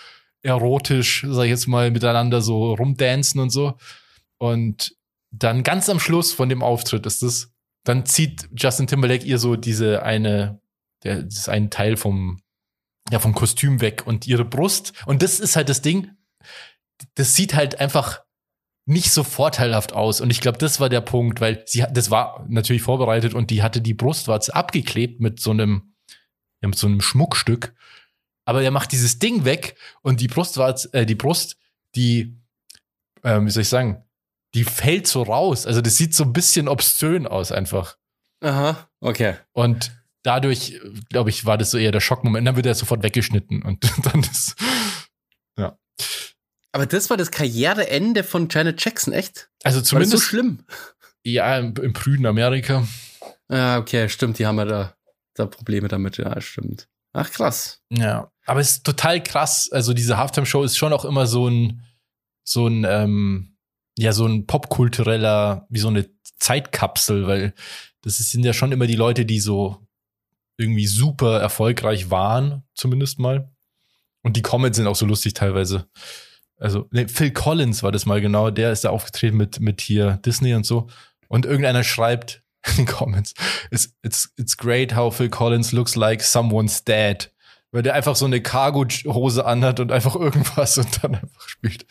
[0.43, 3.75] erotisch, sag ich jetzt mal, miteinander so rumdancen und so.
[4.39, 4.98] Und
[5.31, 7.53] dann ganz am Schluss von dem Auftritt ist es,
[7.85, 10.61] dann zieht Justin Timberlake ihr so diese eine,
[11.05, 12.41] der, das ist ein Teil vom,
[13.11, 14.93] ja, vom Kostüm weg und ihre Brust.
[15.07, 16.11] Und das ist halt das Ding,
[17.15, 18.23] das sieht halt einfach
[18.87, 20.21] nicht so vorteilhaft aus.
[20.21, 23.51] Und ich glaube, das war der Punkt, weil sie hat, das war natürlich vorbereitet und
[23.51, 25.95] die hatte die Brustwarze abgeklebt mit so einem,
[26.63, 27.75] ja, mit so einem Schmuckstück.
[28.47, 31.59] Aber er macht dieses Ding weg und die Brustwarze, äh, die Brust,
[31.95, 32.41] die,
[33.23, 34.03] ähm, wie soll ich sagen,
[34.55, 35.67] die fällt so raus.
[35.67, 37.97] Also das sieht so ein bisschen obszön aus einfach.
[38.43, 39.37] Aha, okay.
[39.53, 40.81] Und dadurch,
[41.11, 42.47] glaube ich, war das so eher der Schockmoment.
[42.47, 44.57] Dann wird er sofort weggeschnitten und dann ist,
[45.59, 45.79] ja.
[46.73, 49.51] Aber das war das Karriereende von Janet Jackson, echt?
[49.65, 50.65] Also War das zumindest, so schlimm?
[51.25, 52.87] ja, im, im prüden Amerika.
[53.49, 54.95] Ah, okay, stimmt, die haben ja da,
[55.35, 56.89] da Probleme damit, ja, stimmt.
[57.15, 57.81] Ach, krass.
[57.91, 58.31] Ja.
[58.47, 59.71] Aber es ist total krass.
[59.73, 61.83] Also diese Halftime-Show ist schon auch immer so ein,
[62.45, 63.57] so ein, ähm,
[63.99, 66.09] ja, so ein popkultureller, wie so eine
[66.39, 67.53] Zeitkapsel, weil
[68.03, 69.79] das sind ja schon immer die Leute, die so
[70.57, 73.51] irgendwie super erfolgreich waren, zumindest mal.
[74.23, 75.89] Und die Comments sind auch so lustig teilweise.
[76.59, 80.21] Also, ne, Phil Collins war das mal genau, der ist da aufgetreten mit, mit hier
[80.25, 80.89] Disney und so.
[81.27, 83.35] Und irgendeiner schreibt in den Comments,
[83.73, 87.33] it's, it's, it's great how Phil Collins looks like someone's dad.
[87.73, 91.85] Weil der einfach so eine Cargo-Hose anhat und einfach irgendwas und dann einfach spielt.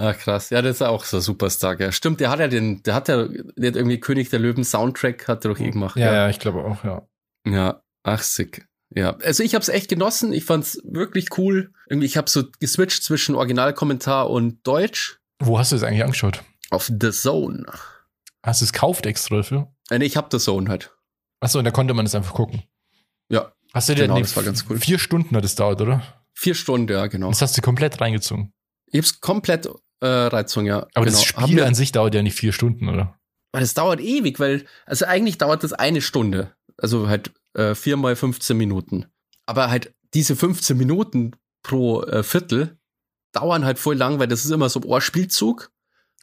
[0.00, 0.48] Ah, krass.
[0.48, 1.92] Ja, das ist auch so ein Superstar, ja.
[1.92, 5.28] Stimmt, der hat ja den, der hat ja, der hat irgendwie König der Löwen Soundtrack,
[5.28, 5.96] hat er doch eh gemacht.
[5.96, 7.06] Ja, ja, ich glaube auch, ja.
[7.46, 8.66] Ja, ach sick.
[8.94, 10.32] Ja, also ich habe es echt genossen.
[10.32, 11.72] Ich fand's wirklich cool.
[11.88, 16.42] Irgendwie, ich habe so geswitcht zwischen Originalkommentar und Deutsch Wo hast du das eigentlich angeschaut?
[16.70, 17.66] auf The Zone.
[18.42, 19.70] Hast du es gekauft extra dafür?
[19.90, 20.96] Äh, nee, ich hab The Zone halt.
[21.40, 22.62] Achso, und da konnte man das einfach gucken.
[23.28, 24.78] Ja, Hast du dir Genau, das war ganz cool.
[24.78, 26.02] vier Stunden hat es dauert, oder?
[26.32, 27.28] vier Stunden, ja, genau.
[27.28, 28.52] Das hast du komplett reingezogen.
[28.86, 29.68] Ich hab's komplett
[30.00, 30.86] äh, Reizung, ja.
[30.94, 31.18] Aber genau.
[31.18, 33.18] das Spiel mir- an sich dauert ja nicht vier Stunden, oder?
[33.52, 36.54] Weil das dauert ewig, weil, also eigentlich dauert das eine Stunde.
[36.78, 39.06] Also halt äh, vier mal 15 Minuten.
[39.46, 41.32] Aber halt diese 15 Minuten
[41.62, 42.78] pro äh, Viertel
[43.32, 45.70] dauern halt voll lang, weil das ist immer so ein Ohrspielzug.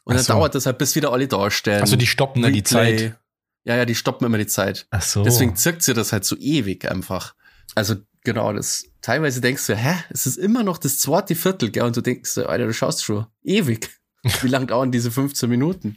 [0.04, 0.32] Und Ach dann so.
[0.32, 1.80] dauert das halt, bis wieder alle dastehen.
[1.82, 2.62] Also die stoppen dann die.
[2.62, 3.18] Zeit.
[3.64, 4.86] Ja, ja, die stoppen immer die Zeit.
[4.90, 5.22] Ach so.
[5.22, 7.34] Deswegen zirkt sie das halt so ewig einfach.
[7.74, 11.84] Also genau, das teilweise denkst du, hä, es ist immer noch das zweite Viertel, gell?
[11.84, 13.90] Und du denkst, so, Alter, du schaust schon ewig.
[14.42, 15.96] Wie lang dauern diese 15 Minuten?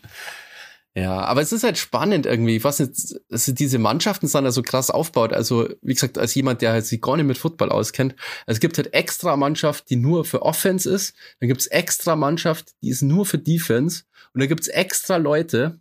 [0.94, 2.58] Ja, aber es ist halt spannend irgendwie.
[2.58, 5.32] Ich weiß nicht, also diese Mannschaften sind da so krass aufgebaut.
[5.32, 8.78] Also, wie gesagt, als jemand, der halt sich gar nicht mit Football auskennt, es gibt
[8.78, 11.16] halt extra Mannschaft, die nur für Offense ist.
[11.40, 14.04] Dann gibt's extra Mannschaft, die ist nur für Defense.
[14.34, 15.80] Und dann gibt's extra Leute,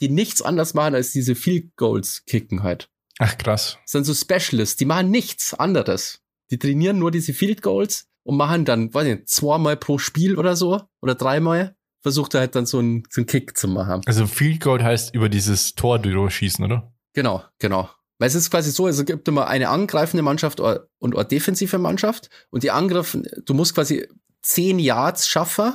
[0.00, 2.88] die nichts anders machen, als diese Field Goals kicken halt.
[3.18, 3.78] Ach krass.
[3.82, 6.22] Das sind so Specialists, die machen nichts anderes.
[6.50, 10.36] Die trainieren nur diese Field Goals und machen dann, weiß ich nicht, zweimal pro Spiel
[10.36, 11.74] oder so oder dreimal.
[12.00, 14.02] Versucht er halt dann so einen, so einen Kick zu machen.
[14.06, 16.92] Also Field Goal heißt über dieses Tor drüber schießen, oder?
[17.12, 17.90] Genau, genau.
[18.18, 22.30] Weil es ist quasi so, es gibt immer eine angreifende Mannschaft und eine defensive Mannschaft.
[22.50, 24.06] Und die Angriff, du musst quasi
[24.42, 25.74] zehn Yards schaffen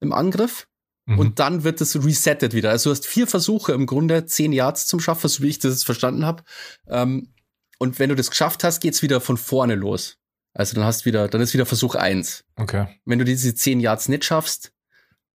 [0.00, 0.66] im Angriff.
[1.06, 1.18] Mhm.
[1.18, 2.70] Und dann wird es resettet wieder.
[2.70, 5.72] Also du hast vier Versuche im Grunde, zehn Yards zum Schaffen, so wie ich das
[5.72, 6.44] jetzt verstanden habe.
[6.88, 7.32] Ähm,
[7.80, 10.18] und wenn du das geschafft hast, geht's wieder von vorne los.
[10.52, 12.44] Also dann hast wieder, dann ist wieder Versuch eins.
[12.56, 12.86] okay.
[13.04, 14.72] Wenn du diese zehn Yards nicht schaffst,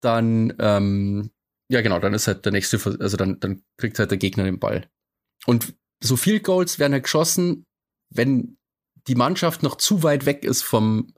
[0.01, 1.31] dann, ähm,
[1.69, 4.43] ja genau, dann ist halt der nächste, Vers- also dann, dann kriegt halt der Gegner
[4.43, 4.88] den Ball.
[5.45, 7.65] Und so viel Goals werden halt geschossen,
[8.10, 8.58] wenn
[9.08, 11.13] die Mannschaft noch zu weit weg ist vom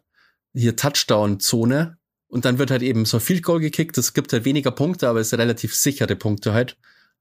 [0.53, 1.97] hier Touchdown-Zone.
[2.29, 3.97] Und dann wird halt eben so ein Field Goal gekickt.
[3.97, 6.77] Es gibt halt weniger Punkte, aber es sind relativ sichere Punkte halt.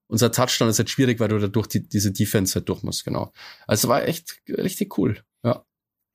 [0.08, 3.04] Unser Touchdown ist halt schwierig, weil du da durch die, diese Defense halt durch musst,
[3.04, 3.32] genau.
[3.66, 5.22] Also war echt richtig cool.
[5.44, 5.64] Ja.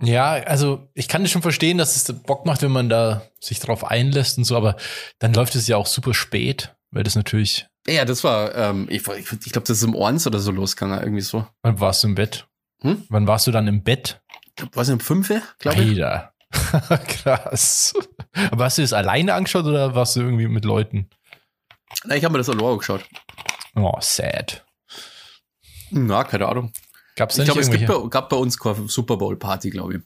[0.01, 3.60] Ja, also ich kann das schon verstehen, dass es Bock macht, wenn man da sich
[3.60, 4.77] drauf einlässt und so, aber
[5.19, 7.67] dann läuft es ja auch super spät, weil das natürlich.
[7.88, 10.99] Ja, das war, ähm, ich, ich, ich glaube, das ist um Orns oder so losgegangen,
[11.01, 11.45] irgendwie so.
[11.62, 12.47] Wann warst du im Bett?
[12.82, 13.06] Hm?
[13.10, 14.21] Wann warst du dann im Bett?
[14.73, 16.04] Was um fünf, glaube ich?
[16.04, 16.34] Alter.
[17.08, 17.93] Krass.
[18.51, 21.10] Aber hast du das alleine angeschaut oder warst du irgendwie mit Leuten?
[22.06, 23.06] Na, ich habe mir das Aloha geschaut.
[23.75, 24.65] Oh, sad.
[25.91, 26.71] Na, keine Ahnung.
[27.15, 30.01] Gab's Ich glaube, es gibt bei, gab bei uns keine Super Bowl Party, glaube ich.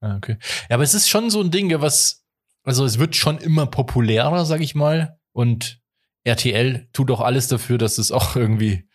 [0.00, 0.38] Ah, okay.
[0.68, 2.24] Ja, aber es ist schon so ein Ding, was,
[2.64, 5.18] also es wird schon immer populärer, sag ich mal.
[5.32, 5.80] Und
[6.24, 8.88] RTL tut auch alles dafür, dass es auch irgendwie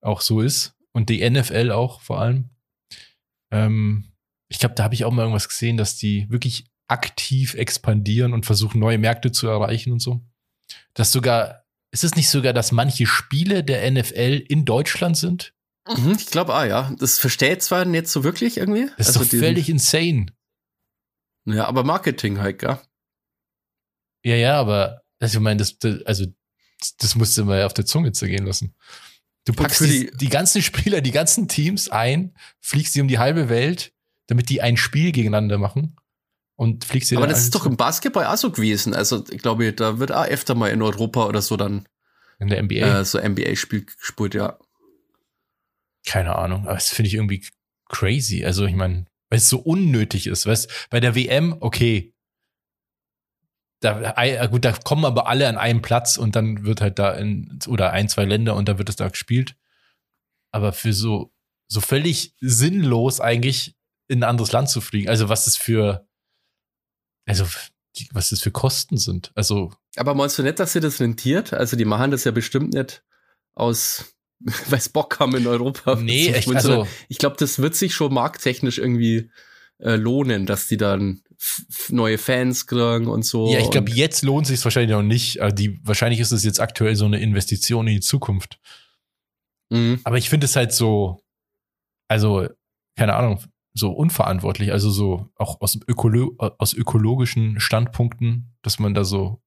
[0.00, 0.74] auch so ist.
[0.92, 2.50] Und die NFL auch vor allem.
[3.50, 4.12] Ähm,
[4.48, 8.46] ich glaube, da habe ich auch mal irgendwas gesehen, dass die wirklich aktiv expandieren und
[8.46, 10.20] versuchen, neue Märkte zu erreichen und so.
[10.92, 11.63] Dass sogar,
[11.94, 15.54] ist es nicht sogar, dass manche Spiele der NFL in Deutschland sind?
[15.86, 16.92] Mhm, ich glaube, ah ja.
[16.98, 18.90] Das versteht zwar nicht so wirklich irgendwie.
[18.98, 20.26] Das ist doch die- völlig insane.
[21.46, 22.78] Ja, aber Marketing halt, gell?
[24.24, 26.26] Ja, ja, aber also ich meine, das, das, also
[26.98, 28.74] das, musst du mal auf der Zunge zergehen lassen.
[29.44, 33.48] Du packst die- die ganzen Spieler, die ganzen Teams ein, fliegst sie um die halbe
[33.48, 33.92] Welt,
[34.26, 35.96] damit die ein Spiel gegeneinander machen
[36.56, 38.94] und fliegst sie Aber das ist doch im Basketball auch so gewesen.
[38.94, 41.86] Also, ich glaube, da wird auch öfter mal in Europa oder so dann
[42.38, 43.00] in der NBA.
[43.00, 44.58] äh, so NBA-Spiel gespielt, ja.
[46.06, 47.44] Keine Ahnung, aber das finde ich irgendwie
[47.88, 48.44] crazy.
[48.44, 52.14] Also ich meine, weil es so unnötig ist, weißt bei der WM, okay,
[53.80, 57.12] da, äh, gut, da kommen aber alle an einem Platz und dann wird halt da
[57.12, 59.56] in, oder ein, zwei Länder und dann wird es da gespielt.
[60.52, 61.32] Aber für so,
[61.68, 63.76] so völlig sinnlos eigentlich
[64.08, 65.08] in ein anderes Land zu fliegen.
[65.08, 66.06] Also was es für,
[67.26, 67.46] also
[68.12, 69.32] was das für Kosten sind.
[69.34, 69.72] Also.
[69.96, 71.52] Aber meinst du nicht, dass sie das rentiert?
[71.52, 73.04] Also die machen das ja bestimmt nicht
[73.54, 75.94] aus, weil es Bock haben in Europa.
[75.96, 79.30] Nee, echt, also, ich glaube, das wird sich schon markttechnisch irgendwie
[79.78, 81.22] äh, lohnen, dass die dann
[81.88, 83.52] neue Fans kriegen und so.
[83.52, 85.40] Ja, ich glaube, jetzt lohnt sich wahrscheinlich noch nicht.
[85.40, 88.58] Also die, wahrscheinlich ist es jetzt aktuell so eine Investition in die Zukunft.
[89.70, 90.00] Mhm.
[90.04, 91.22] Aber ich finde es halt so,
[92.08, 92.48] also,
[92.96, 93.42] keine Ahnung,
[93.74, 99.42] so unverantwortlich, also so auch aus, Ökolo aus ökologischen Standpunkten, dass man da so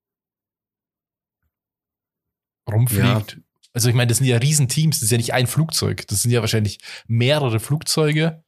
[2.70, 3.34] rumfliegt.
[3.34, 3.42] Ja.
[3.74, 6.32] Also ich meine, das sind ja Riesenteams, das ist ja nicht ein Flugzeug, das sind
[6.32, 8.44] ja wahrscheinlich mehrere Flugzeuge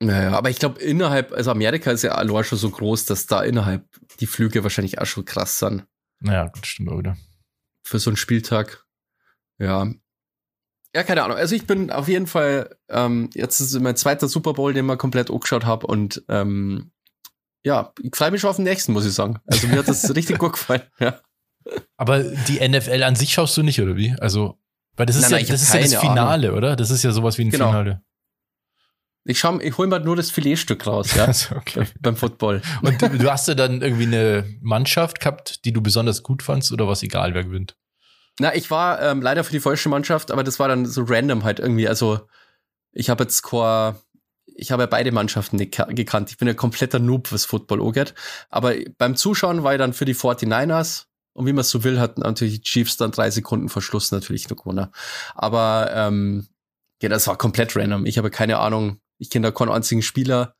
[0.00, 3.42] Naja, aber ich glaube, innerhalb, also Amerika ist ja allein schon so groß, dass da
[3.42, 3.84] innerhalb
[4.20, 5.86] die Flüge wahrscheinlich auch schon krass sind.
[6.20, 7.16] Naja, gut, stimmt, oder?
[7.82, 8.84] Für so einen Spieltag.
[9.58, 9.92] Ja.
[10.94, 11.36] Ja, keine Ahnung.
[11.36, 14.98] Also ich bin auf jeden Fall, ähm, jetzt ist mein zweiter Super Bowl, den ich
[14.98, 16.92] komplett angeschaut habe und ähm,
[17.64, 19.38] ja, ich freue mich schon auf den nächsten, muss ich sagen.
[19.46, 21.20] Also mir hat das richtig gut gefallen, ja.
[21.96, 24.14] Aber die NFL an sich schaust du nicht, oder wie?
[24.20, 24.58] Also,
[24.96, 26.56] weil das ist nein, ja, nein, das, ist ja das Finale, Ahnung.
[26.56, 26.76] oder?
[26.76, 27.66] Das ist ja sowas wie ein genau.
[27.66, 28.02] Finale.
[29.24, 31.24] Ich schau, ich hol mal nur das Filetstück raus, ja.
[31.26, 31.84] Also, okay.
[32.00, 32.62] Beim Football.
[32.80, 36.72] Und du, du, hast ja dann irgendwie eine Mannschaft gehabt, die du besonders gut fandst
[36.72, 37.76] oder was egal, wer gewinnt?
[38.38, 41.44] Na, ich war ähm, leider für die falsche Mannschaft, aber das war dann so random
[41.44, 41.88] halt irgendwie.
[41.88, 42.20] Also,
[42.92, 44.00] ich habe jetzt Core,
[44.46, 46.30] ich habe ja beide Mannschaften gekannt.
[46.30, 48.14] Ich bin ja kompletter Noob, was Football angeht.
[48.50, 51.04] Aber beim Zuschauen war ich dann für die 49ers.
[51.32, 54.50] Und wie man es so will, hatten natürlich die Chiefs dann drei Sekunden Verschluss natürlich
[54.50, 54.88] noch gewonnen.
[55.36, 56.48] Aber ähm,
[57.00, 58.06] ja, das war komplett random.
[58.06, 60.56] Ich habe keine Ahnung, ich kenne da keinen einzigen Spieler.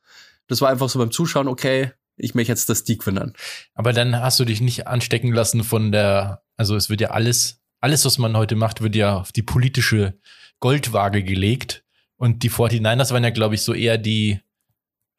[0.47, 3.33] Das war einfach so beim Zuschauen, okay, ich möchte jetzt das die gewinnen.
[3.73, 7.58] Aber dann hast du dich nicht anstecken lassen von der, also es wird ja alles,
[7.79, 10.19] alles, was man heute macht, wird ja auf die politische
[10.59, 11.83] Goldwaage gelegt.
[12.17, 14.41] Und die 49ers waren ja, glaube ich, so eher die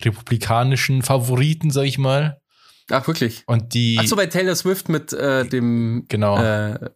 [0.02, 2.40] republikanischen Favoriten, sag ich mal.
[2.90, 3.44] Ach, wirklich?
[3.46, 3.98] Und die.
[4.00, 6.06] Ach so, bei Taylor Swift mit äh, dem.
[6.08, 6.42] Genau.
[6.42, 6.90] Äh,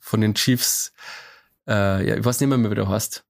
[0.00, 0.92] von den Chiefs.
[1.68, 3.24] Äh, ja, ich weiß nicht mehr, wie du hast.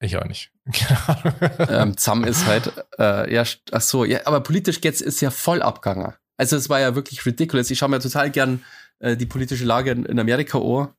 [0.00, 0.50] Ich auch nicht.
[1.68, 5.60] ähm, Zam ist halt, äh, ja, ach so, ja, aber politisch jetzt ist ja voll
[5.60, 6.14] abgegangen.
[6.36, 7.70] Also es war ja wirklich ridiculous.
[7.70, 8.64] Ich schaue mir total gern
[9.00, 10.94] äh, die politische Lage in, in Amerika an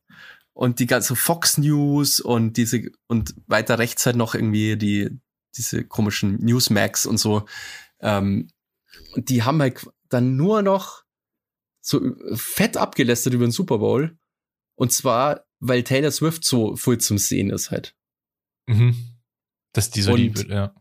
[0.52, 5.20] und die ganze Fox News und diese und weiter rechts halt noch irgendwie die
[5.56, 7.46] diese komischen Newsmax und so.
[8.00, 8.48] Ähm,
[9.14, 11.04] und die haben halt dann nur noch
[11.80, 12.00] so
[12.34, 14.18] fett abgelästert über den Super Bowl.
[14.76, 17.96] Und zwar, weil Taylor Swift so voll zum Sehen ist halt.
[18.66, 18.96] Mhm.
[19.72, 20.74] Dass die so und, lieb ja.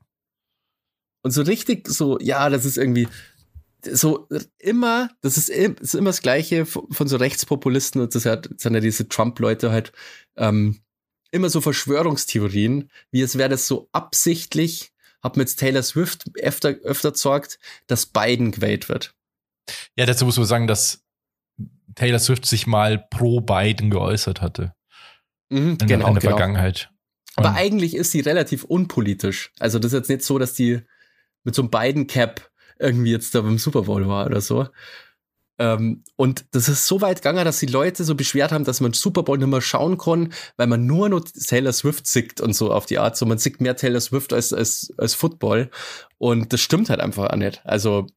[1.22, 3.08] Und so richtig so, ja, das ist irgendwie
[3.84, 8.74] so immer, das ist, ist immer das Gleiche von so Rechtspopulisten und das hat, sind
[8.74, 9.92] ja diese Trump-Leute halt,
[10.36, 10.82] ähm,
[11.32, 17.14] immer so Verschwörungstheorien, wie es wäre das so absichtlich, hat mit Taylor Swift öfter, öfter
[17.14, 19.14] sorgt, dass Biden gewählt wird.
[19.96, 21.04] Ja, dazu muss man sagen, dass
[21.96, 24.74] Taylor Swift sich mal pro Biden geäußert hatte.
[25.50, 26.38] Mhm, in, genau, in der genau.
[26.38, 26.90] Vergangenheit.
[27.36, 29.52] Aber eigentlich ist sie relativ unpolitisch.
[29.60, 30.82] Also das ist jetzt nicht so, dass die
[31.44, 34.68] mit so einem Biden-Cap irgendwie jetzt da beim Super Bowl war oder so.
[35.60, 38.94] Ähm, und das ist so weit gegangen, dass die Leute so beschwert haben, dass man
[38.94, 42.72] Super Bowl nicht mehr schauen kann, weil man nur noch Taylor Swift sickt und so
[42.72, 43.18] auf die Art.
[43.18, 45.70] So man sickt mehr Taylor Swift als, als, als Football.
[46.18, 47.62] Und das stimmt halt einfach auch nicht.
[47.66, 48.08] Also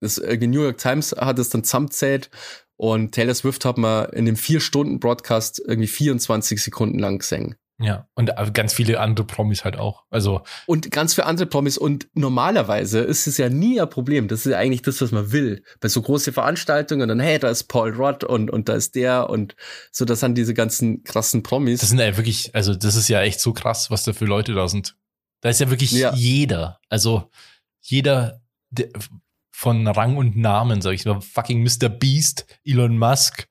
[0.00, 2.30] das, die New York Times hat es dann zusammenzählt
[2.76, 7.54] und Taylor Swift hat man in dem vier Stunden Broadcast irgendwie 24 Sekunden lang gesehen.
[7.82, 10.04] Ja, und ganz viele andere Promis halt auch.
[10.08, 11.76] Also und ganz viele andere Promis.
[11.76, 14.28] Und normalerweise ist es ja nie ein Problem.
[14.28, 15.64] Das ist ja eigentlich das, was man will.
[15.80, 19.28] Bei so große Veranstaltungen, dann, hey, da ist Paul Rudd und, und da ist der
[19.28, 19.56] und
[19.90, 21.80] so, das sind diese ganzen krassen Promis.
[21.80, 24.54] Das sind ja wirklich, also das ist ja echt so krass, was da für Leute
[24.54, 24.96] da sind.
[25.40, 26.14] Da ist ja wirklich ja.
[26.14, 26.78] jeder.
[26.88, 27.30] Also
[27.80, 28.40] jeder
[29.50, 31.20] von Rang und Namen, sag ich mal.
[31.20, 31.88] Fucking Mr.
[31.88, 33.48] Beast, Elon Musk,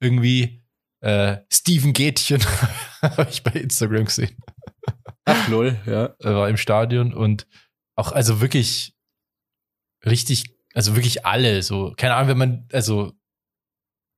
[0.00, 0.63] irgendwie
[1.04, 2.42] äh, Steven Gätchen
[3.02, 4.36] habe ich bei Instagram gesehen.
[5.26, 6.14] Ach, null, ja.
[6.18, 7.46] Er war im Stadion und
[7.94, 8.94] auch, also wirklich
[10.04, 13.12] richtig, also wirklich alle, so, keine Ahnung, wenn man, also,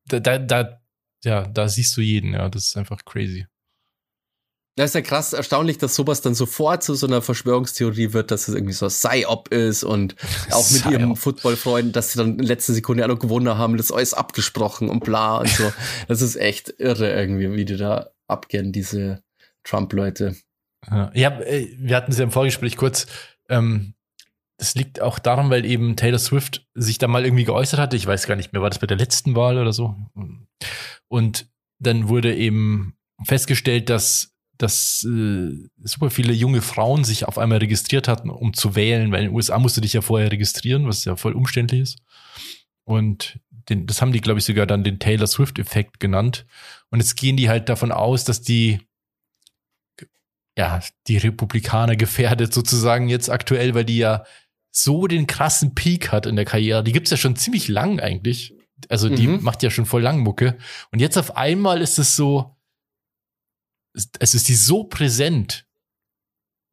[0.06, 0.80] da, da, da
[1.24, 3.46] ja, da siehst du jeden, ja, das ist einfach crazy.
[4.76, 8.46] Das ist ja krass erstaunlich, dass sowas dann sofort zu so einer Verschwörungstheorie wird, dass
[8.46, 10.16] es irgendwie so Psy-Op ist und
[10.50, 13.90] auch mit ihrem Footballfreund, dass sie dann in letzter Sekunde auch noch gewonnen haben, das
[13.90, 15.72] alles abgesprochen und bla und so.
[16.08, 19.22] Das ist echt irre irgendwie, wie die da abgehen, diese
[19.64, 20.36] Trump-Leute.
[20.90, 23.06] Ja, ja, äh, wir hatten es ja im Vorgespräch kurz.
[23.48, 23.94] Ähm,
[24.58, 27.96] das liegt auch daran, weil eben Taylor Swift sich da mal irgendwie geäußert hatte.
[27.96, 29.94] Ich weiß gar nicht mehr, war das bei der letzten Wahl oder so?
[31.08, 31.46] Und
[31.78, 35.52] dann wurde eben festgestellt, dass, dass äh,
[35.82, 39.34] super viele junge Frauen sich auf einmal registriert hatten, um zu wählen, weil in den
[39.34, 41.98] USA musst du dich ja vorher registrieren, was ja voll umständlich ist.
[42.84, 43.38] Und
[43.68, 46.46] den, das haben die, glaube ich, sogar dann den Taylor Swift-Effekt genannt.
[46.90, 48.80] Und jetzt gehen die halt davon aus, dass die
[50.58, 54.24] ja, die Republikaner gefährdet sozusagen jetzt aktuell, weil die ja
[54.70, 56.82] so den krassen Peak hat in der Karriere.
[56.82, 58.54] Die gibt's ja schon ziemlich lang eigentlich.
[58.88, 59.42] Also die mhm.
[59.42, 60.56] macht ja schon voll lang Mucke.
[60.92, 62.55] Und jetzt auf einmal ist es so,
[64.18, 65.66] es ist die so präsent,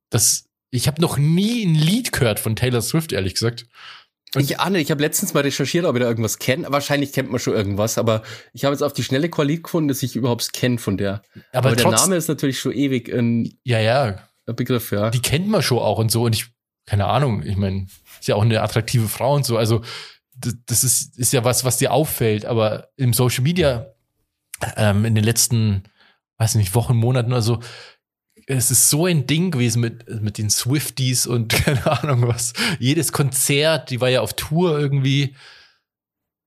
[0.09, 3.67] dass ich habe noch nie ein Lied gehört von Taylor Swift, ehrlich gesagt.
[4.35, 6.65] Und ich ahne, ich habe letztens mal recherchiert, ob ich da irgendwas kenne.
[6.71, 10.01] Wahrscheinlich kennt man schon irgendwas, aber ich habe jetzt auf die schnelle Qualität gefunden, dass
[10.01, 11.21] ich überhaupt kenne von der.
[11.51, 14.27] Aber, aber der Name ist natürlich schon ewig ein ja, ja.
[14.45, 15.11] Begriff, ja.
[15.11, 16.23] Die kennt man schon auch und so.
[16.23, 16.47] Und ich
[16.85, 17.87] keine Ahnung, ich meine,
[18.19, 19.57] ist ja auch eine attraktive Frau und so.
[19.57, 19.81] Also
[20.35, 22.45] das, das ist, ist ja was, was dir auffällt.
[22.45, 23.87] Aber im Social Media
[24.75, 25.83] ähm, in den letzten,
[26.37, 27.59] weiß nicht, Wochen, Monaten oder so,
[28.47, 32.53] es ist so ein Ding gewesen mit, mit den Swifties und keine Ahnung was.
[32.79, 35.35] Jedes Konzert, die war ja auf Tour irgendwie.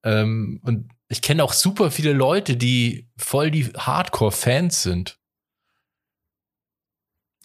[0.05, 5.19] Ähm, und ich kenne auch super viele Leute, die voll die Hardcore-Fans sind.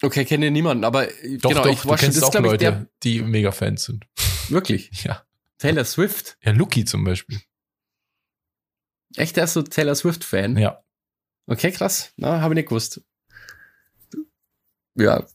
[0.02, 3.22] Okay, kenne niemanden, aber doch, genau, doch, ich du kennst das, auch Leute, der, die
[3.22, 4.06] mega Fans sind.
[4.48, 4.90] Wirklich?
[5.04, 5.24] Ja.
[5.58, 6.36] Taylor Swift?
[6.42, 7.40] Ja, Lucky zum Beispiel.
[9.14, 10.56] Echt, der ist so Taylor Swift-Fan?
[10.56, 10.81] Ja.
[11.46, 12.12] Okay, krass.
[12.16, 13.02] Na, habe ich nicht gewusst.
[14.94, 15.26] Ja.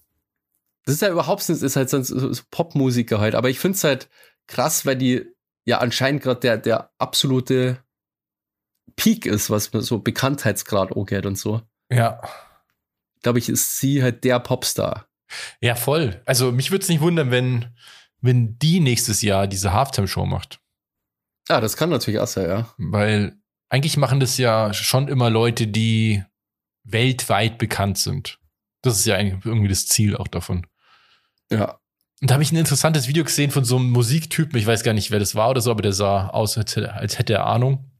[0.85, 3.83] Das ist ja überhaupt nicht, ist halt so, so Popmusiker halt, aber ich finde es
[3.83, 4.09] halt
[4.47, 5.25] krass, weil die
[5.65, 7.83] ja anscheinend gerade der, der absolute
[8.95, 11.61] Peak ist, was so Bekanntheitsgrad angeht und so.
[11.91, 12.21] Ja
[13.27, 15.07] glaube ich, ist sie halt der Popstar.
[15.59, 16.21] Ja, voll.
[16.25, 17.75] Also mich würde es nicht wundern, wenn,
[18.21, 20.61] wenn die nächstes Jahr diese Halftime-Show macht.
[21.49, 22.73] Ah, das kann natürlich auch sein, ja.
[22.77, 23.36] Weil
[23.69, 26.23] eigentlich machen das ja schon immer Leute, die
[26.83, 28.39] weltweit bekannt sind.
[28.81, 30.65] Das ist ja irgendwie das Ziel auch davon.
[31.51, 31.79] Ja.
[32.21, 34.93] Und da habe ich ein interessantes Video gesehen von so einem Musiktypen, ich weiß gar
[34.93, 37.45] nicht, wer das war oder so, aber der sah aus, als hätte, als hätte er
[37.45, 37.91] Ahnung.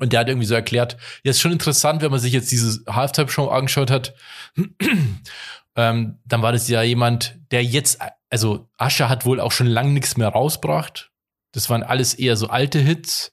[0.00, 2.82] Und der hat irgendwie so erklärt, ja, ist schon interessant, wenn man sich jetzt diese
[2.92, 4.14] Halftime-Show angeschaut hat,
[5.76, 9.92] ähm, dann war das ja jemand, der jetzt, also Ascher hat wohl auch schon lange
[9.92, 11.12] nichts mehr rausgebracht.
[11.52, 13.32] Das waren alles eher so alte Hits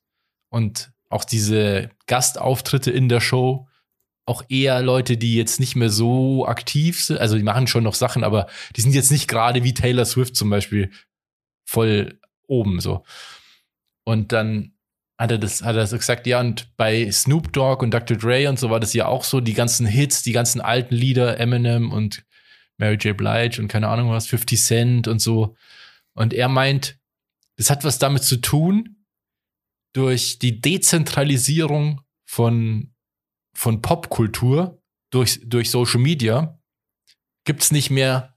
[0.50, 3.68] und auch diese Gastauftritte in der Show,
[4.26, 7.20] auch eher Leute, die jetzt nicht mehr so aktiv sind.
[7.20, 10.36] Also die machen schon noch Sachen, aber die sind jetzt nicht gerade wie Taylor Swift
[10.36, 10.92] zum Beispiel
[11.66, 13.04] voll oben so.
[14.06, 14.74] Und dann
[15.18, 18.18] hat er das, hat er so gesagt, ja, und bei Snoop Dogg und Dr.
[18.18, 21.40] Dre und so war das ja auch so, die ganzen Hits, die ganzen alten Lieder,
[21.40, 22.26] Eminem und
[22.78, 23.16] Mary J.
[23.16, 25.56] Blige und keine Ahnung was, 50 Cent und so.
[26.14, 26.98] Und er meint,
[27.58, 28.93] das hat was damit zu tun,
[29.94, 32.94] durch die Dezentralisierung von,
[33.56, 34.82] von Popkultur,
[35.12, 36.60] durch, durch Social Media,
[37.46, 38.36] gibt's nicht mehr,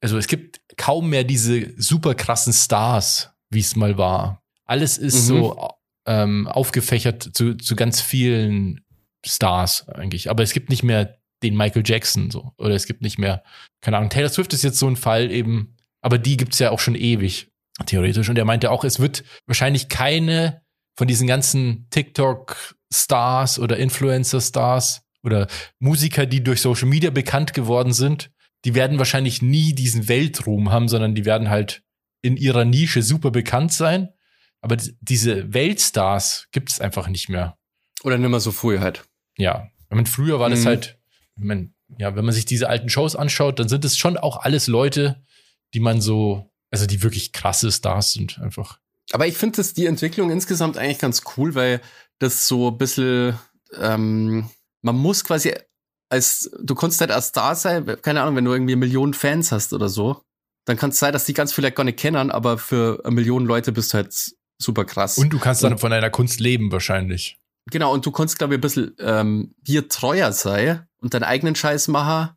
[0.00, 4.42] also es gibt kaum mehr diese super krassen Stars, wie es mal war.
[4.64, 5.26] Alles ist mhm.
[5.26, 5.68] so
[6.06, 8.84] ähm, aufgefächert zu, zu ganz vielen
[9.24, 10.30] Stars eigentlich.
[10.30, 12.52] Aber es gibt nicht mehr den Michael Jackson so.
[12.58, 13.42] Oder es gibt nicht mehr,
[13.80, 16.80] keine Ahnung, Taylor Swift ist jetzt so ein Fall eben, aber die gibt's ja auch
[16.80, 17.50] schon ewig,
[17.86, 18.28] theoretisch.
[18.28, 20.61] Und er meinte auch, es wird wahrscheinlich keine
[20.96, 25.46] von diesen ganzen TikTok-Stars oder Influencer-Stars oder
[25.78, 28.30] Musiker, die durch Social Media bekannt geworden sind,
[28.64, 31.82] die werden wahrscheinlich nie diesen Weltruhm haben, sondern die werden halt
[32.22, 34.10] in ihrer Nische super bekannt sein
[34.62, 37.58] aber diese Weltstars gibt es einfach nicht mehr.
[38.04, 39.04] Oder nicht mehr so früh halt.
[39.36, 39.68] Ja.
[39.90, 40.54] Ich meine, früher war mhm.
[40.54, 40.98] das halt,
[41.36, 44.38] ich meine, ja, wenn man sich diese alten Shows anschaut, dann sind es schon auch
[44.38, 45.22] alles Leute,
[45.74, 48.78] die man so, also die wirklich krasse Stars sind einfach.
[49.12, 51.80] Aber ich finde die Entwicklung insgesamt eigentlich ganz cool, weil
[52.18, 53.38] das so ein bisschen,
[53.78, 54.48] ähm,
[54.82, 55.54] man muss quasi
[56.12, 59.72] als, du kannst halt als Star sein, keine Ahnung, wenn du irgendwie Millionen Fans hast
[59.72, 60.22] oder so,
[60.66, 63.46] dann kann es sein, dass die ganz vielleicht gar nicht kennen, aber für eine Million
[63.46, 64.14] Leute bist du halt
[64.60, 65.18] super krass.
[65.18, 67.38] Und du kannst dann und, von deiner Kunst leben wahrscheinlich.
[67.70, 71.54] Genau, und du kannst, glaube ich, ein bisschen ähm, dir treuer sein und deinen eigenen
[71.54, 72.30] Scheiß machen,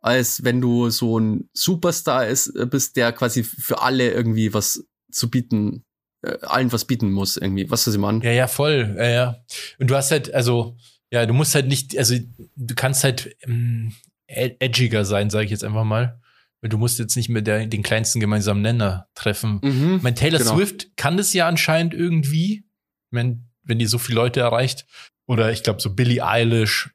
[0.00, 4.84] als wenn du so ein Superstar ist, äh, bist, der quasi für alle irgendwie was
[5.10, 5.84] zu bieten,
[6.22, 7.70] äh, allen was bieten muss, irgendwie.
[7.70, 8.22] Was sie meinen?
[8.22, 8.94] Ja, ja, voll.
[8.96, 9.36] Ja, ja.
[9.78, 10.76] Und du hast halt, also,
[11.10, 12.16] ja, du musst halt nicht, also
[12.56, 13.94] du kannst halt ähm,
[14.26, 16.20] edgiger sein, sage ich jetzt einfach mal.
[16.60, 19.60] Weil du musst jetzt nicht mehr der, den kleinsten gemeinsamen Nenner treffen.
[19.62, 20.56] Mhm, mein Taylor genau.
[20.56, 22.64] Swift kann das ja anscheinend irgendwie,
[23.10, 24.86] wenn, wenn die so viele Leute erreicht.
[25.26, 26.90] Oder ich glaube, so Billie Eilish,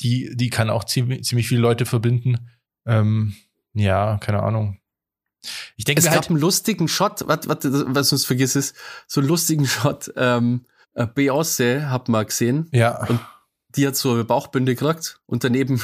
[0.00, 2.50] die, die kann auch ziemlich, ziemlich viele Leute verbinden.
[2.84, 3.34] Ähm,
[3.72, 4.78] ja, keine Ahnung.
[5.76, 8.74] Ich denke Es gab halt, einen lustigen Shot, was, was, was uns vergiss ist,
[9.06, 10.12] so einen lustigen Shot.
[10.16, 13.20] Ähm, äh, Beyoncé hat man gesehen, ja, und
[13.76, 15.82] die hat so eine Bauchbinde gekriegt und daneben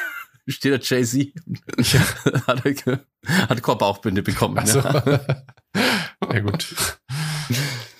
[0.48, 1.32] steht der Jay-Z.
[2.46, 3.04] hat, er-
[3.48, 4.58] hat keine Bauchbinde bekommen.
[4.58, 5.20] also, Ja.
[6.32, 6.74] ja gut.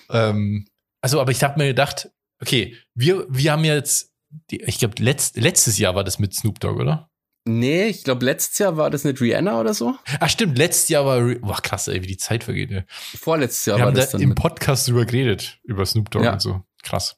[0.09, 0.67] ähm,
[1.01, 2.09] also, aber ich habe mir gedacht,
[2.41, 4.11] okay, wir, wir haben jetzt,
[4.49, 7.09] die, ich glaube, letzt, letztes Jahr war das mit Snoop Dogg, oder?
[7.45, 9.95] Nee, ich glaube, letztes Jahr war das nicht Rihanna oder so.
[10.19, 12.69] Ach stimmt, letztes Jahr war, boah krass, ey, wie die Zeit vergeht.
[12.71, 12.83] Ey.
[12.87, 14.21] Vorletztes Jahr wir war haben da das dann.
[14.21, 16.33] im Podcast drüber geredet, über Snoop Dogg Ja.
[16.33, 16.61] und so.
[16.83, 17.17] Krass.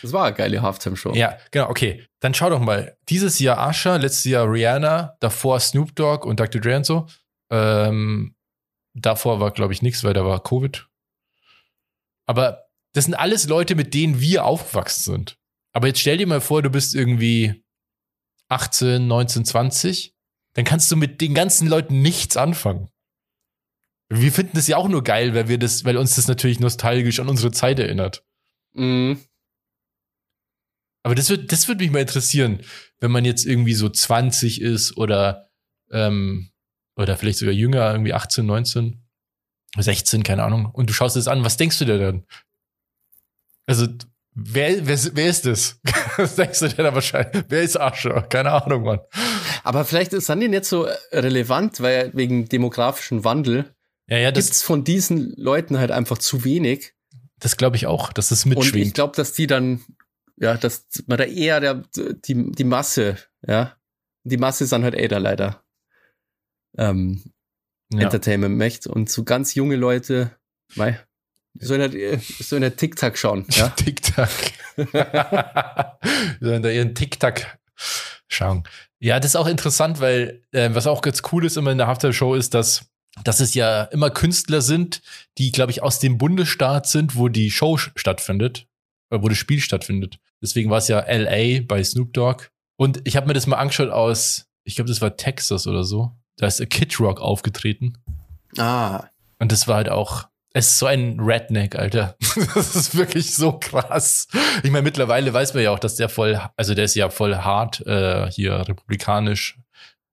[0.00, 1.12] Das war eine geile Halftime-Show.
[1.14, 2.04] Ja, genau, okay.
[2.18, 2.96] Dann schau doch mal.
[3.08, 6.60] Dieses Jahr Asha, letztes Jahr Rihanna, davor Snoop Dogg und Dr.
[6.60, 7.06] Dre und so.
[7.50, 8.34] Ähm,
[8.94, 10.86] davor war, glaube ich, nichts, weil da war Covid.
[12.26, 15.38] Aber das sind alles Leute, mit denen wir aufgewachsen sind.
[15.72, 17.61] Aber jetzt stell dir mal vor, du bist irgendwie
[18.52, 20.14] 18, 19, 20.
[20.54, 22.88] Dann kannst du mit den ganzen Leuten nichts anfangen.
[24.10, 27.18] Wir finden das ja auch nur geil, weil wir das, weil uns das natürlich nostalgisch
[27.18, 28.24] an unsere Zeit erinnert.
[28.74, 29.20] Mhm.
[31.02, 32.60] Aber das wird, das würde mich mal interessieren,
[33.00, 35.48] wenn man jetzt irgendwie so 20 ist oder,
[35.90, 36.50] ähm,
[36.96, 39.02] oder vielleicht sogar jünger, irgendwie 18, 19,
[39.78, 40.66] 16, keine Ahnung.
[40.66, 42.26] Und du schaust es an, was denkst du dir dann?
[43.66, 43.88] Also,
[44.34, 45.80] wer, wer, wer ist das?
[46.16, 47.44] was denkst du dir da wahrscheinlich?
[47.48, 48.22] Wer ist Ascher?
[48.22, 49.00] Keine Ahnung, Mann.
[49.64, 53.74] Aber vielleicht ist dann die nicht so relevant, weil wegen demografischen Wandel
[54.08, 56.94] Ja, ja, gibt es von diesen Leuten halt einfach zu wenig.
[57.38, 58.94] das glaube ich auch, dass das Und ich mitschwingt.
[58.94, 59.84] glaube, dass die dann,
[60.36, 63.16] ja, dass man da eher der, die, die Masse,
[63.46, 63.76] ja,
[64.24, 65.62] die Masse ist dann halt eh da leider
[66.78, 67.22] ähm,
[67.92, 68.02] Ja.
[68.02, 68.90] Entertainment möchte.
[68.90, 70.30] Und so ganz junge Leute,
[71.54, 73.68] mei, sollen halt, äh, sollen halt TikTok schauen, ja.
[73.68, 74.28] TikTok.
[74.76, 75.98] Wir
[76.40, 77.42] sollen da ihren TikTok
[78.28, 78.64] schauen.
[79.00, 81.88] Ja, das ist auch interessant, weil äh, was auch ganz cool ist immer in der
[81.88, 82.86] Halftime-Show ist, dass,
[83.24, 85.02] dass es ja immer Künstler sind,
[85.38, 88.66] die, glaube ich, aus dem Bundesstaat sind, wo die Show stattfindet,
[89.10, 90.18] äh, wo das Spiel stattfindet.
[90.40, 92.46] Deswegen war es ja LA bei Snoop Dogg.
[92.76, 96.12] Und ich habe mir das mal angeschaut aus, ich glaube, das war Texas oder so.
[96.36, 97.98] Da ist Kid Rock aufgetreten.
[98.58, 99.04] Ah,
[99.38, 102.16] Und das war halt auch, es ist so ein Redneck, Alter.
[102.54, 104.28] Das ist wirklich so krass.
[104.62, 107.36] Ich meine, mittlerweile weiß man ja auch, dass der voll, also der ist ja voll
[107.36, 109.58] hart äh, hier republikanisch,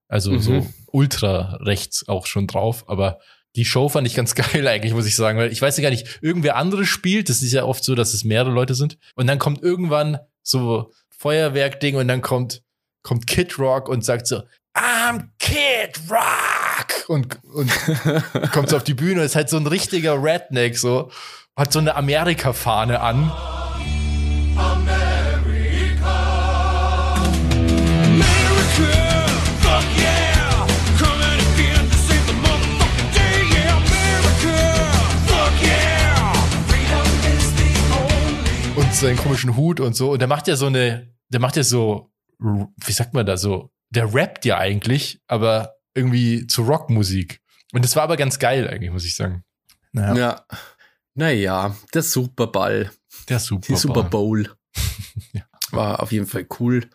[0.08, 0.40] also Mhm.
[0.40, 2.84] so ultra rechts auch schon drauf.
[2.88, 3.18] Aber
[3.56, 5.90] die Show fand ich ganz geil eigentlich, muss ich sagen, weil ich weiß ja gar
[5.90, 7.28] nicht, irgendwer anderes spielt.
[7.28, 8.98] Das ist ja oft so, dass es mehrere Leute sind.
[9.14, 12.62] Und dann kommt irgendwann so Feuerwerk-Ding und dann kommt,
[13.02, 14.42] kommt Kid Rock und sagt so,
[14.74, 16.59] I'm Kid Rock!
[17.08, 17.70] Und, und
[18.52, 21.10] kommt so auf die Bühne, ist halt so ein richtiger Redneck, so,
[21.56, 23.32] hat so eine Amerika-Fahne an.
[38.76, 40.12] Und seinen komischen Hut und so.
[40.12, 43.70] Und der macht ja so eine, der macht ja so, wie sagt man da so,
[43.90, 47.40] der rappt ja eigentlich, aber irgendwie zu Rockmusik.
[47.72, 49.44] Und das war aber ganz geil eigentlich, muss ich sagen.
[49.92, 50.44] Naja, ja.
[51.14, 52.90] Naja, der Super Bowl,
[53.28, 53.66] der Super.
[53.68, 54.50] die Super Bowl
[55.32, 55.42] Ja.
[55.72, 56.88] war auf jeden Fall cool.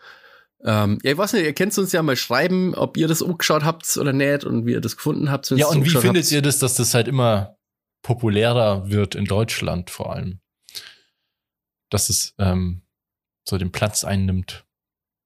[0.64, 3.64] Ähm, ja, ich weiß nicht, ihr könnt uns ja mal schreiben, ob ihr das angeschaut
[3.64, 5.50] habt oder nicht und wie ihr das gefunden habt.
[5.50, 6.32] Ja, und wie findet habt.
[6.32, 7.56] ihr das, dass das halt immer
[8.02, 10.40] populärer wird in Deutschland vor allem?
[11.90, 12.82] Dass es ähm,
[13.48, 14.64] so den Platz einnimmt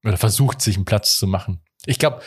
[0.04, 1.62] oder versucht, sich einen Platz zu machen.
[1.86, 2.22] Ich glaube,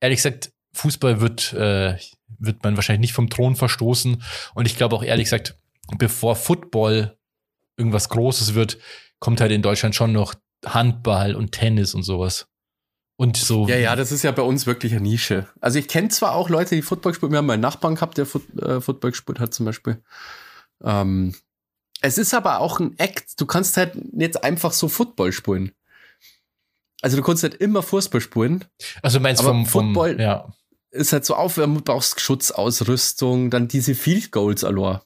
[0.00, 1.96] ehrlich gesagt, Fußball wird, äh,
[2.38, 4.22] wird man wahrscheinlich nicht vom Thron verstoßen.
[4.54, 5.56] Und ich glaube auch ehrlich gesagt,
[5.98, 7.16] bevor Football
[7.76, 8.78] irgendwas Großes wird,
[9.18, 12.46] kommt halt in Deutschland schon noch Handball und Tennis und sowas.
[13.18, 13.66] Und so.
[13.66, 15.48] Ja, ja, das ist ja bei uns wirklich eine Nische.
[15.60, 17.32] Also ich kenne zwar auch Leute, die Football spielen.
[17.32, 20.02] Wir haben mal einen Nachbarn gehabt, der Foot, äh, Football gespielt hat zum Beispiel.
[20.84, 21.34] Ähm,
[22.02, 23.40] es ist aber auch ein Act.
[23.40, 25.72] Du kannst halt nicht einfach so Football spielen.
[27.00, 28.64] Also du kannst halt immer Fußball spielen.
[29.02, 30.52] Also meinst du vom, vom Football- ja.
[30.96, 35.00] Ist halt so Aufwärmen, brauchst Schutzausrüstung, dann diese Field Goals allein.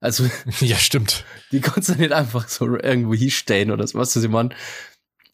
[0.00, 0.24] Also
[0.60, 1.24] ja, stimmt.
[1.52, 4.54] die kannst du nicht einfach so irgendwo hinstellen oder so, was du sie meinen.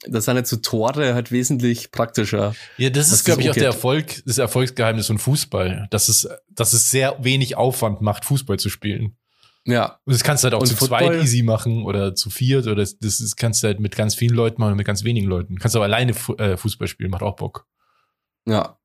[0.06, 2.54] Das sind halt so Tore halt wesentlich praktischer.
[2.76, 3.74] Ja, das Was ist, glaube ich, auch der angeht.
[3.76, 5.88] Erfolg, das Erfolgsgeheimnis von Fußball.
[5.90, 9.16] Dass es, dass es sehr wenig Aufwand macht, Fußball zu spielen.
[9.64, 12.30] Ja, Und das kannst du halt auch Und zu Football- zweit easy machen oder zu
[12.30, 15.02] viert oder das, das kannst du halt mit ganz vielen Leuten machen oder mit ganz
[15.02, 15.58] wenigen Leuten.
[15.58, 17.66] Kannst aber alleine äh, Fußball spielen, macht auch Bock.
[18.46, 18.77] Ja.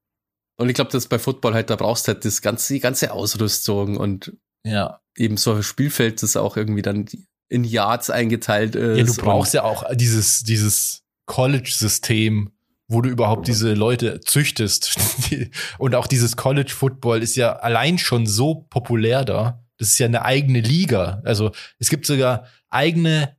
[0.58, 3.12] Und ich glaube, dass bei Football halt, da brauchst du halt das ganze, die ganze
[3.12, 4.34] Ausrüstung und
[4.66, 5.00] Ja.
[5.18, 7.06] eben so ein Spielfeld, das auch irgendwie dann
[7.50, 8.98] in Yards eingeteilt ist.
[8.98, 12.52] Ja, du brauchst ja auch dieses, dieses College-System,
[12.88, 14.96] wo du überhaupt diese Leute züchtest.
[15.80, 19.64] Und auch dieses College Football ist ja allein schon so populär da.
[19.78, 21.22] Das ist ja eine eigene Liga.
[21.26, 23.36] Also es gibt sogar eigene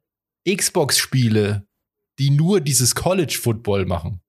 [0.49, 1.67] Xbox-Spiele,
[2.19, 4.21] die nur dieses College Football machen.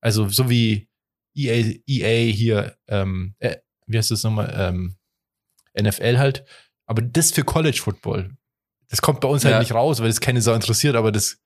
[0.00, 0.88] Also so wie
[1.34, 3.56] EA, EA hier, ähm, äh,
[3.86, 4.96] wie heißt das nochmal, ähm,
[5.80, 6.44] NFL halt.
[6.86, 8.36] Aber das für College Football.
[8.88, 9.58] Das kommt bei uns halt Ja.
[9.60, 11.38] nicht raus, weil das keine Sau interessiert, aber das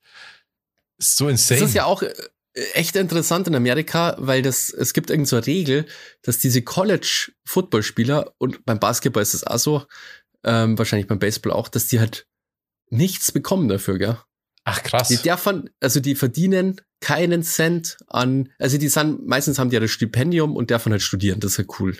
[0.98, 1.60] ist so insane.
[1.60, 2.12] Das ist ja auch äh,
[2.72, 5.86] echt interessant in Amerika, weil das, es gibt irgend so Regel,
[6.22, 9.86] dass diese College-Football-Spieler und beim Basketball ist es auch so,
[10.44, 12.26] ähm, wahrscheinlich beim Baseball auch, dass die halt
[12.88, 14.18] nichts bekommen dafür, gell?
[14.68, 15.08] Ach krass.
[15.08, 19.80] Die davon, also die verdienen keinen Cent an, also die sind, meistens haben die ja
[19.80, 21.96] das Stipendium und davon halt studieren, das ist halt cool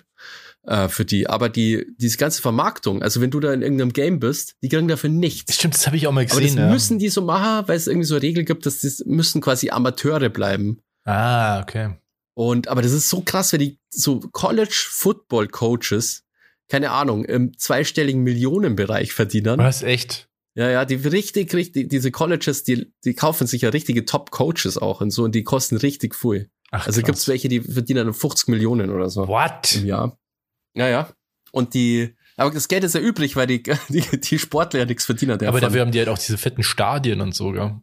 [0.66, 1.28] äh, für die.
[1.28, 4.88] Aber die, diese ganze Vermarktung, also wenn du da in irgendeinem Game bist, die kriegen
[4.88, 5.54] dafür nichts.
[5.54, 6.56] Stimmt, das habe ich auch mal Aber gesehen.
[6.56, 6.70] das ja.
[6.72, 9.70] müssen die so machen, weil es irgendwie so eine Regel gibt, dass das müssen quasi
[9.70, 10.80] Amateure bleiben.
[11.04, 11.94] ah, okay.
[12.34, 16.24] Und aber das ist so krass, wenn die so College Football Coaches,
[16.68, 19.58] keine Ahnung, im zweistelligen Millionenbereich verdienen.
[19.58, 20.28] Was, echt?
[20.56, 25.02] Ja, ja, die richtig, richtig, diese Colleges, die, die kaufen sich ja richtige Top-Coaches auch
[25.02, 26.50] und so und die kosten richtig viel.
[26.70, 27.06] Ach, Also krass.
[27.06, 29.74] gibt's welche, die verdienen 50 Millionen oder so What?
[29.76, 30.18] im Jahr.
[30.74, 31.10] Ja, ja.
[31.52, 35.04] Und die, aber das Geld ist ja übrig, weil die, die, die Sportler ja nichts
[35.04, 35.32] verdienen.
[35.32, 35.60] Aber davon.
[35.60, 37.76] dafür haben die halt auch diese fetten Stadien und so, gell?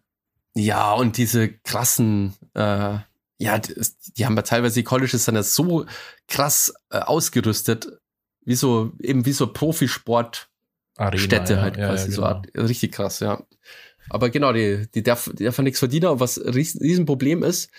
[0.55, 2.97] Ja, und diese krassen, äh,
[3.39, 3.73] ja, die,
[4.17, 5.85] die haben ja teilweise die Colleges dann ja so
[6.27, 7.87] krass äh, ausgerüstet,
[8.45, 10.49] wie so, eben wie so Profisport
[10.95, 11.61] Arena, Städte ja.
[11.61, 12.33] halt ja, quasi so genau.
[12.35, 13.45] Art, richtig krass, ja.
[14.09, 16.07] Aber genau, die, die darf, die darf nichts verdienen.
[16.07, 17.71] Und was ein Ries- Riesenproblem ist,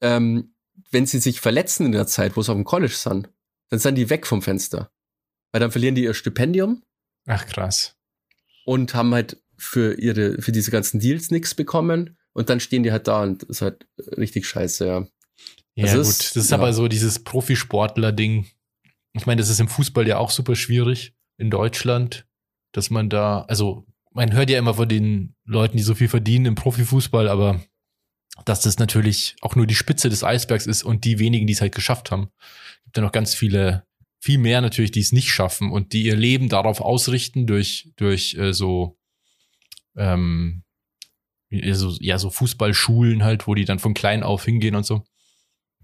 [0.00, 0.54] ähm,
[0.90, 3.28] wenn sie sich verletzen in der Zeit, wo sie auf dem College sind,
[3.68, 4.90] dann sind die weg vom Fenster.
[5.52, 6.82] Weil dann verlieren die ihr Stipendium
[7.26, 7.96] Ach, krass.
[8.64, 12.16] und haben halt für ihre, für diese ganzen Deals nichts bekommen.
[12.32, 13.86] Und dann stehen die halt da und ist halt
[14.16, 15.06] richtig scheiße, ja.
[15.74, 16.00] Ja, Das gut.
[16.02, 16.56] ist- das ist ja.
[16.56, 18.46] aber so dieses Profisportler-Ding.
[19.12, 22.26] Ich meine, das ist im Fußball ja auch super schwierig in Deutschland,
[22.72, 26.46] dass man da, also man hört ja immer von den Leuten, die so viel verdienen
[26.46, 27.60] im Profifußball, aber
[28.44, 31.60] dass das natürlich auch nur die Spitze des Eisbergs ist und die wenigen, die es
[31.60, 32.30] halt geschafft haben.
[32.84, 33.84] Gibt ja noch ganz viele,
[34.20, 38.34] viel mehr natürlich, die es nicht schaffen und die ihr Leben darauf ausrichten durch, durch
[38.34, 38.98] äh, so,
[39.96, 40.62] ähm,
[41.50, 45.04] so, ja, so Fußballschulen halt, wo die dann von klein auf hingehen und so.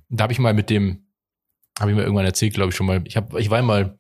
[0.08, 1.06] Da habe ich mal mit dem,
[1.78, 3.02] habe ich mir irgendwann erzählt, glaube ich schon mal.
[3.06, 3.98] Ich habe, ich war mal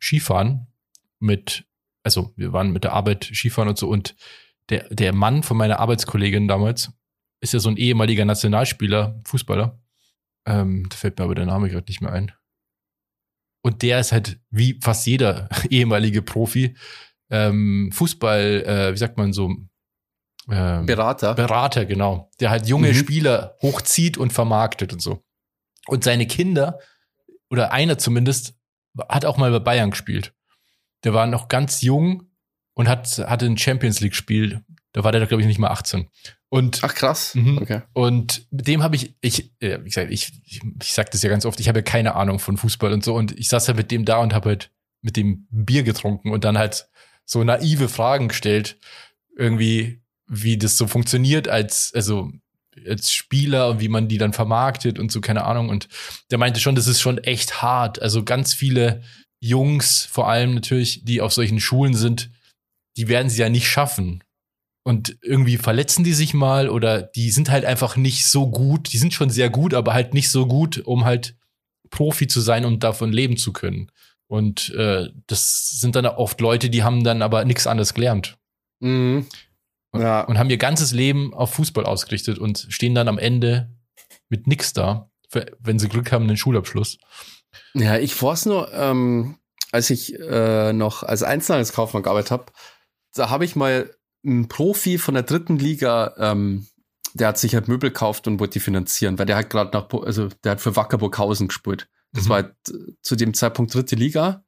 [0.00, 0.66] Skifahren
[1.18, 1.64] mit,
[2.06, 4.14] also wir waren mit der Arbeit Skifahren und so und
[4.70, 6.92] der der Mann von meiner Arbeitskollegin damals
[7.40, 9.78] ist ja so ein ehemaliger Nationalspieler, Fußballer.
[10.46, 12.32] Ähm, da fällt mir aber der Name gerade nicht mehr ein.
[13.62, 16.76] Und der ist halt wie fast jeder ehemalige Profi
[17.30, 19.52] ähm, Fußball, äh, wie sagt man so,
[20.48, 21.34] ähm, Berater.
[21.34, 22.30] Berater, genau.
[22.38, 22.94] Der halt junge Mhm.
[22.94, 25.24] Spieler hochzieht und vermarktet und so.
[25.88, 26.78] Und seine Kinder,
[27.50, 28.54] oder einer zumindest,
[29.08, 30.32] hat auch mal bei Bayern gespielt.
[31.04, 32.30] Der war noch ganz jung
[32.74, 34.64] und hat, hatte ein Champions League-Spiel.
[34.92, 36.08] Da war der, glaube ich, nicht mal 18.
[36.48, 37.34] Und, Ach krass.
[37.34, 37.58] Mhm.
[37.58, 37.82] Okay.
[37.92, 41.28] und mit dem habe ich, ich, äh, wie gesagt, ich, ich, ich sag das ja
[41.28, 43.14] ganz oft, ich habe ja keine Ahnung von Fußball und so.
[43.14, 44.70] Und ich saß halt mit dem da und habe halt
[45.02, 46.88] mit dem Bier getrunken und dann halt
[47.24, 48.78] so naive Fragen gestellt.
[49.36, 52.30] Irgendwie, wie das so funktioniert als, also
[52.86, 55.68] als Spieler und wie man die dann vermarktet und so, keine Ahnung.
[55.68, 55.88] Und
[56.30, 58.00] der meinte schon, das ist schon echt hart.
[58.00, 59.02] Also ganz viele
[59.40, 62.30] Jungs, vor allem natürlich, die auf solchen Schulen sind,
[62.96, 64.22] die werden sie ja nicht schaffen.
[64.84, 68.92] Und irgendwie verletzen die sich mal oder die sind halt einfach nicht so gut.
[68.92, 71.36] Die sind schon sehr gut, aber halt nicht so gut, um halt
[71.90, 73.90] Profi zu sein und davon leben zu können.
[74.28, 78.38] Und äh, das sind dann oft Leute, die haben dann aber nichts anderes gelernt
[78.80, 79.26] Mhm.
[79.94, 80.20] Ja.
[80.22, 83.70] und haben ihr ganzes Leben auf Fußball ausgerichtet und stehen dann am Ende
[84.28, 85.10] mit nix da,
[85.58, 86.98] wenn sie Glück haben, einen Schulabschluss.
[87.74, 89.36] Ja, ich war's nur, ähm,
[89.72, 92.46] als ich äh, noch als Einzelhandelskaufmann gearbeitet habe,
[93.14, 93.94] da habe ich mal
[94.24, 96.66] einen Profi von der dritten Liga, ähm,
[97.14, 99.88] der hat sich halt Möbel gekauft und wollte die finanzieren, weil der hat gerade nach,
[100.04, 101.88] also der hat für Wacker Burghausen gespielt.
[102.12, 102.28] Das Mhm.
[102.28, 102.54] war halt
[103.02, 104.44] zu dem Zeitpunkt dritte Liga.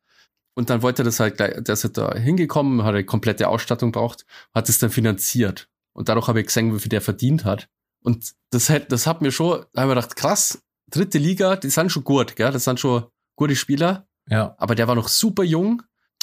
[0.54, 3.46] Und dann wollte er das halt gleich, der ist halt da hingekommen, hat eine komplette
[3.48, 5.68] Ausstattung braucht, hat es dann finanziert.
[5.92, 7.68] Und dadurch habe ich gesehen, wie viel der verdient hat.
[8.02, 10.60] Und das hat, das hat mir schon, da habe ich mir gedacht, krass,
[10.90, 12.50] dritte Liga, die sind schon gut, gell?
[12.52, 13.04] Das sind schon
[13.36, 14.54] gute Spieler, Ja.
[14.58, 15.82] aber der war noch super jung,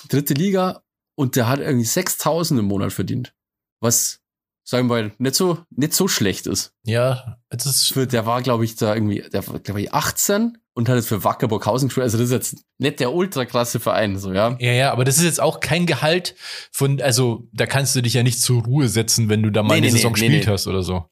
[0.09, 0.81] dritte Liga,
[1.17, 3.33] und der hat irgendwie 6000 im Monat verdient.
[3.79, 4.19] Was,
[4.65, 6.73] sagen wir mal, nicht so, nicht so schlecht ist.
[6.83, 10.57] Ja, es ist Für, der war, glaube ich, da irgendwie, der war, glaube ich, 18
[10.73, 12.03] und hat jetzt für Wacker Burghausen gespielt.
[12.03, 14.57] Also das ist jetzt nicht der ultra krasse Verein, so, ja.
[14.59, 16.35] Ja, ja, aber das ist jetzt auch kein Gehalt
[16.73, 19.75] von, also da kannst du dich ja nicht zur Ruhe setzen, wenn du da mal
[19.75, 21.05] Nee, eine nee, Saison nee, gespielt hast oder so.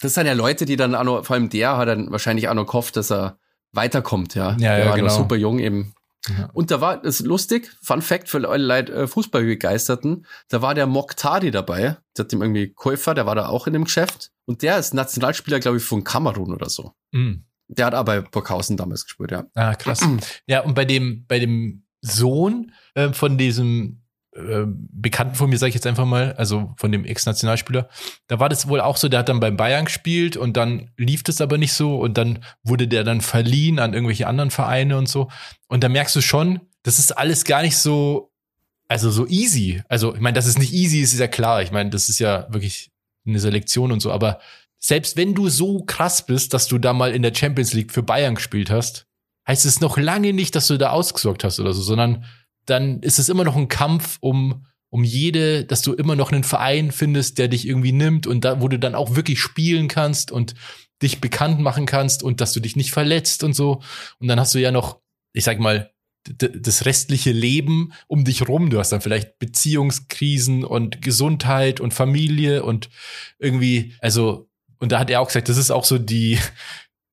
[0.00, 2.54] Das sind ja Leute, die dann auch noch, vor allem der hat dann wahrscheinlich auch
[2.54, 3.38] noch gehofft, dass er
[3.72, 4.52] weiterkommt, ja.
[4.52, 5.14] Ja, der ja, war genau.
[5.14, 5.94] super jung eben.
[6.28, 6.50] Ja.
[6.52, 10.74] Und da war, das ist lustig, Fun Fact für alle Leute äh, Fußballbegeisterten, da war
[10.74, 14.30] der Moktadi dabei, der hat dem irgendwie Käufer, der war da auch in dem Geschäft.
[14.44, 16.92] Und der ist Nationalspieler, glaube ich, von Kamerun oder so.
[17.12, 17.44] Mhm.
[17.68, 19.44] Der hat aber bei Burghausen damals gespielt, ja.
[19.54, 20.06] Ah, krass.
[20.46, 23.99] ja, und bei dem, bei dem Sohn äh, von diesem
[24.32, 27.88] äh, Bekannten von mir, sage ich jetzt einfach mal, also von dem Ex-Nationalspieler,
[28.28, 31.22] da war das wohl auch so, der hat dann beim Bayern gespielt und dann lief
[31.22, 35.08] das aber nicht so und dann wurde der dann verliehen an irgendwelche anderen Vereine und
[35.08, 35.28] so.
[35.68, 38.32] Und da merkst du schon, das ist alles gar nicht so,
[38.88, 39.82] also so easy.
[39.88, 41.62] Also, ich meine, dass es nicht easy ist, ist ja klar.
[41.62, 42.90] Ich meine, das ist ja wirklich
[43.26, 44.40] eine Selektion und so, aber
[44.78, 48.02] selbst wenn du so krass bist, dass du da mal in der Champions League für
[48.02, 49.06] Bayern gespielt hast,
[49.46, 52.24] heißt es noch lange nicht, dass du da ausgesorgt hast oder so, sondern
[52.66, 56.44] dann ist es immer noch ein Kampf um, um jede, dass du immer noch einen
[56.44, 60.32] Verein findest, der dich irgendwie nimmt und da, wo du dann auch wirklich spielen kannst
[60.32, 60.54] und
[61.02, 63.82] dich bekannt machen kannst und dass du dich nicht verletzt und so.
[64.18, 65.00] Und dann hast du ja noch,
[65.32, 65.90] ich sag mal,
[66.24, 68.70] das restliche Leben um dich rum.
[68.70, 72.90] Du hast dann vielleicht Beziehungskrisen und Gesundheit und Familie und
[73.38, 74.48] irgendwie, also,
[74.78, 76.38] und da hat er auch gesagt, das ist auch so die,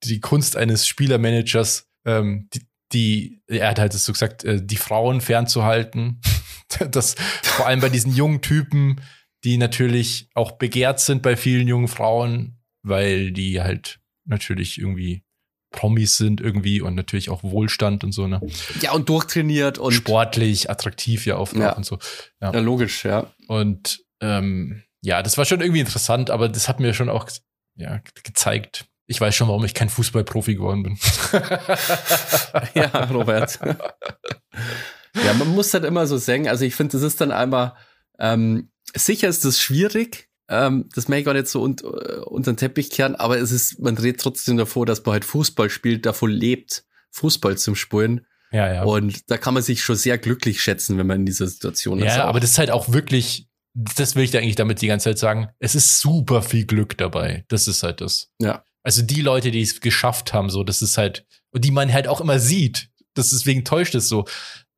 [0.04, 2.62] die Kunst eines Spielermanagers, ähm, die,
[2.94, 6.22] die, er hat halt so gesagt, äh, die Frauen fernzuhalten.
[6.92, 9.02] das vor allem bei diesen jungen Typen,
[9.44, 15.24] die natürlich auch begehrt sind bei vielen jungen Frauen, weil die halt natürlich irgendwie
[15.72, 18.42] Promis sind irgendwie und natürlich auch Wohlstand und so, ne?
[18.82, 21.74] Ja, und durchtrainiert und Sportlich, attraktiv ja oft Ja.
[21.74, 22.00] auch und so.
[22.42, 23.32] Ja, logisch, ja.
[23.48, 27.30] Und ähm, ja, das war schon irgendwie interessant, aber das hat mir schon auch
[27.76, 28.86] ja, gezeigt.
[29.08, 30.98] Ich weiß schon, warum ich kein Fußballprofi geworden bin.
[32.74, 33.60] Ja, Robert.
[33.64, 37.76] ja, man muss halt immer so sagen, also ich finde, das ist dann einmal,
[38.20, 42.54] ähm, sicher ist das schwierig, ähm, das mag ich gar nicht so un äh, unter
[42.54, 46.06] den Teppich kehren, aber es ist, man redet trotzdem davor, dass man halt Fußball spielt,
[46.06, 48.26] davon lebt, Fußball zum Spielen.
[48.52, 48.84] ja, ja.
[48.84, 52.16] Und da kann man sich schon sehr glücklich schätzen, wenn man in dieser Situation ist.
[52.16, 52.30] Ja, auch.
[52.30, 55.20] aber das ist halt auch wirklich, das will ich da eigentlich damit die ganze Zeit
[55.20, 55.50] sagen.
[55.60, 57.46] Es ist super viel Glück dabei.
[57.50, 58.30] Das ist halt das.
[58.40, 58.64] Ja.
[58.88, 62.08] Also die Leute, die es geschafft haben, so, das ist halt, und die man halt
[62.08, 62.90] auch immer sieht.
[63.16, 64.24] Das deswegen täuscht es so.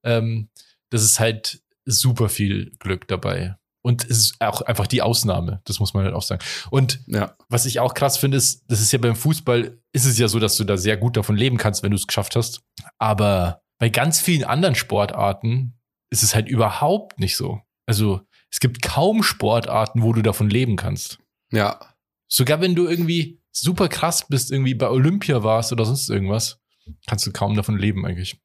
[0.04, 0.50] Ähm,
[0.90, 3.56] das ist halt super viel Glück dabei.
[3.84, 5.62] Und es ist auch einfach die Ausnahme.
[5.66, 6.44] Das muss man halt auch sagen.
[6.72, 7.36] Und ja.
[7.50, 10.40] was ich auch krass finde, ist, das ist ja beim Fußball, ist es ja so,
[10.40, 12.64] dass du da sehr gut davon leben kannst, wenn du es geschafft hast.
[12.98, 15.78] Aber bei ganz vielen anderen Sportarten
[16.10, 17.62] ist es halt überhaupt nicht so.
[17.86, 21.20] Also es gibt kaum Sportarten, wo du davon leben kannst.
[21.52, 21.80] Ja.
[22.28, 26.60] Sogar wenn du irgendwie super krass bist, irgendwie bei Olympia warst oder sonst irgendwas,
[27.08, 28.40] kannst du kaum davon leben eigentlich.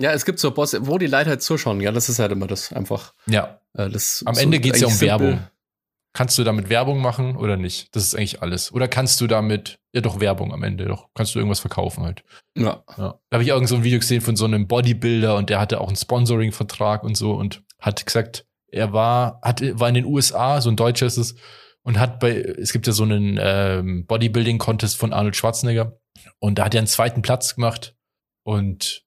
[0.00, 1.80] Ja, es gibt so Bosse, wo die Leute halt zuschauen.
[1.80, 3.14] Ja, das ist halt immer das einfach.
[3.26, 5.08] Ja, Äh, das am so Ende geht es ja um simpel.
[5.08, 5.46] Werbung.
[6.14, 7.94] Kannst du damit Werbung machen oder nicht?
[7.94, 8.72] Das ist eigentlich alles.
[8.72, 12.24] Oder kannst du damit, ja doch Werbung am Ende, doch kannst du irgendwas verkaufen halt.
[12.56, 12.82] Ja.
[12.96, 13.20] Ja.
[13.28, 15.80] Da habe ich irgend so ein Video gesehen von so einem Bodybuilder und der hatte
[15.80, 20.60] auch einen Sponsoring-Vertrag und so und hat gesagt, er war, hat, war in den USA,
[20.60, 21.34] so ein Deutscher ist es,
[21.88, 25.98] und hat bei, es gibt ja so einen ähm, Bodybuilding-Contest von Arnold Schwarzenegger
[26.38, 27.96] und da hat er einen zweiten Platz gemacht
[28.42, 29.06] und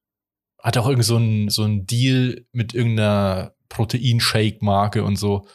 [0.60, 5.46] hat auch irgend so einen, so einen Deal mit irgendeiner Proteinshake-Marke und so.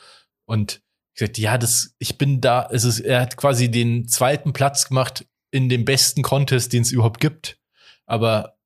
[0.45, 0.81] Und
[1.15, 5.27] gesagt, ja, das, ich bin da, es ist, er hat quasi den zweiten Platz gemacht
[5.51, 7.59] in dem besten Contest, den es überhaupt gibt.
[8.05, 8.57] Aber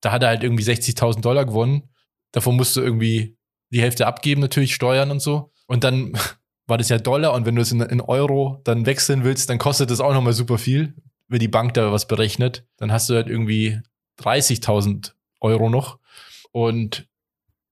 [0.00, 1.90] da hat er halt irgendwie 60.000 Dollar gewonnen.
[2.30, 3.36] Davon musst du irgendwie
[3.70, 5.52] die Hälfte abgeben, natürlich Steuern und so.
[5.66, 6.16] Und dann
[6.66, 9.58] war das ja Dollar und wenn du es in, in Euro dann wechseln willst, dann
[9.58, 10.94] kostet das auch nochmal super viel,
[11.28, 12.66] wenn die Bank da was berechnet.
[12.78, 13.80] Dann hast du halt irgendwie
[14.20, 15.98] 30.000 Euro noch.
[16.52, 17.06] Und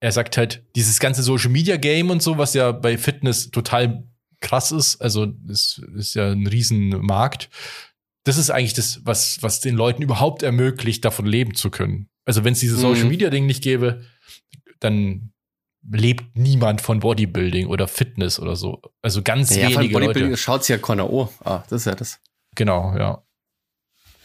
[0.01, 4.05] er sagt halt, dieses ganze Social Media Game und so, was ja bei Fitness total
[4.41, 7.49] krass ist, also es ist ja ein Riesenmarkt.
[8.25, 12.09] Das ist eigentlich das, was, was den Leuten überhaupt ermöglicht, davon leben zu können.
[12.25, 12.83] Also wenn es dieses Mhm.
[12.83, 14.03] Social Media Ding nicht gäbe,
[14.81, 15.32] dann
[15.91, 18.81] lebt niemand von Bodybuilding oder Fitness oder so.
[19.03, 20.37] Also ganz Ja, von wenige Bodybuilding Leute.
[20.37, 21.29] schaut's ja keiner oh.
[21.45, 22.21] Ah, das ist ja das.
[22.55, 23.23] Genau, ja.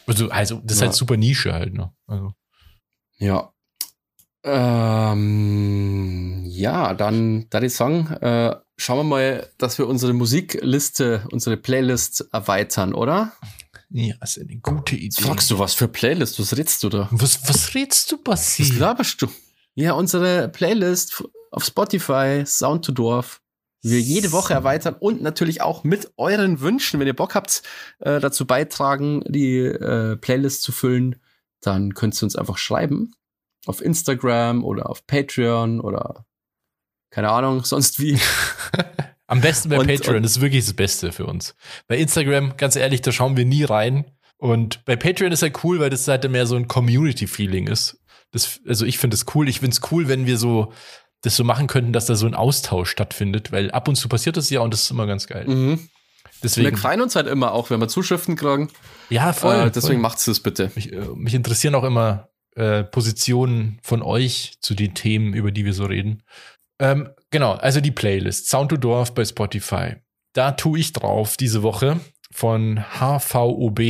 [0.06, 0.86] Also, also das ist Ja.
[0.86, 1.92] halt super Nische halt, ne?
[2.06, 2.32] Also.
[3.18, 3.52] Ja.
[5.28, 11.56] Ähm, ja, dann, da ich sagen, äh, schauen wir mal, dass wir unsere Musikliste, unsere
[11.56, 13.32] Playlist erweitern, oder?
[13.90, 15.04] Ja, ist eine gute Idee.
[15.06, 16.38] Jetzt fragst du, was für Playlist?
[16.38, 17.08] Was redst du da?
[17.10, 18.62] Was, was redst du, Basti?
[18.70, 19.28] Was laberst du?
[19.74, 23.40] Ja, unsere Playlist auf Spotify, Sound to Dorf,
[23.82, 27.62] wir jede Woche erweitern und natürlich auch mit euren Wünschen, wenn ihr Bock habt,
[28.00, 31.16] äh, dazu beitragen, die äh, Playlist zu füllen,
[31.60, 33.12] dann könnt ihr uns einfach schreiben.
[33.66, 36.24] Auf Instagram oder auf Patreon oder
[37.10, 38.18] keine Ahnung, sonst wie.
[39.26, 41.54] Am besten bei Und- Patreon, und- das ist wirklich das Beste für uns.
[41.86, 44.10] Bei Instagram, ganz ehrlich, da schauen wir nie rein.
[44.38, 48.00] Und bei Patreon ist halt cool, weil das halt mehr so ein Community-Feeling ist.
[48.30, 49.48] Das, also ich finde es cool.
[49.48, 50.72] Ich finde es cool, wenn wir so
[51.22, 54.36] das so machen könnten, dass da so ein Austausch stattfindet, weil ab und zu passiert
[54.36, 55.46] das ja und das ist immer ganz geil.
[55.48, 55.88] Mhm.
[56.42, 58.70] Deswegen, Wir freuen uns halt immer auch, wenn wir Zuschriften kriegen.
[59.10, 59.56] ja, voll.
[59.56, 60.02] äh, deswegen voll.
[60.02, 60.70] macht's das bitte.
[60.76, 65.64] Mich, äh, mich interessieren auch immer äh, Positionen von euch zu den Themen, über die
[65.64, 66.22] wir so reden.
[66.78, 69.96] Ähm, genau, also die Playlist Sound to Dorf bei Spotify.
[70.32, 71.98] Da tue ich drauf diese Woche
[72.30, 73.80] von HVOB.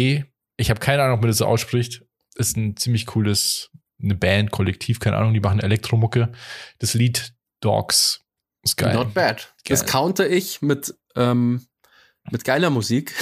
[0.57, 2.03] Ich habe keine Ahnung, ob man das so ausspricht.
[2.37, 3.71] Ist ein ziemlich cooles,
[4.03, 6.31] eine Band, Kollektiv, keine Ahnung, die machen Elektromucke.
[6.79, 8.21] Das Lied Dogs.
[8.63, 8.95] Ist geil.
[8.95, 9.55] Not bad.
[9.67, 9.91] Das Geil.
[9.91, 11.67] counter ich mit, ähm,
[12.31, 13.15] mit geiler Musik.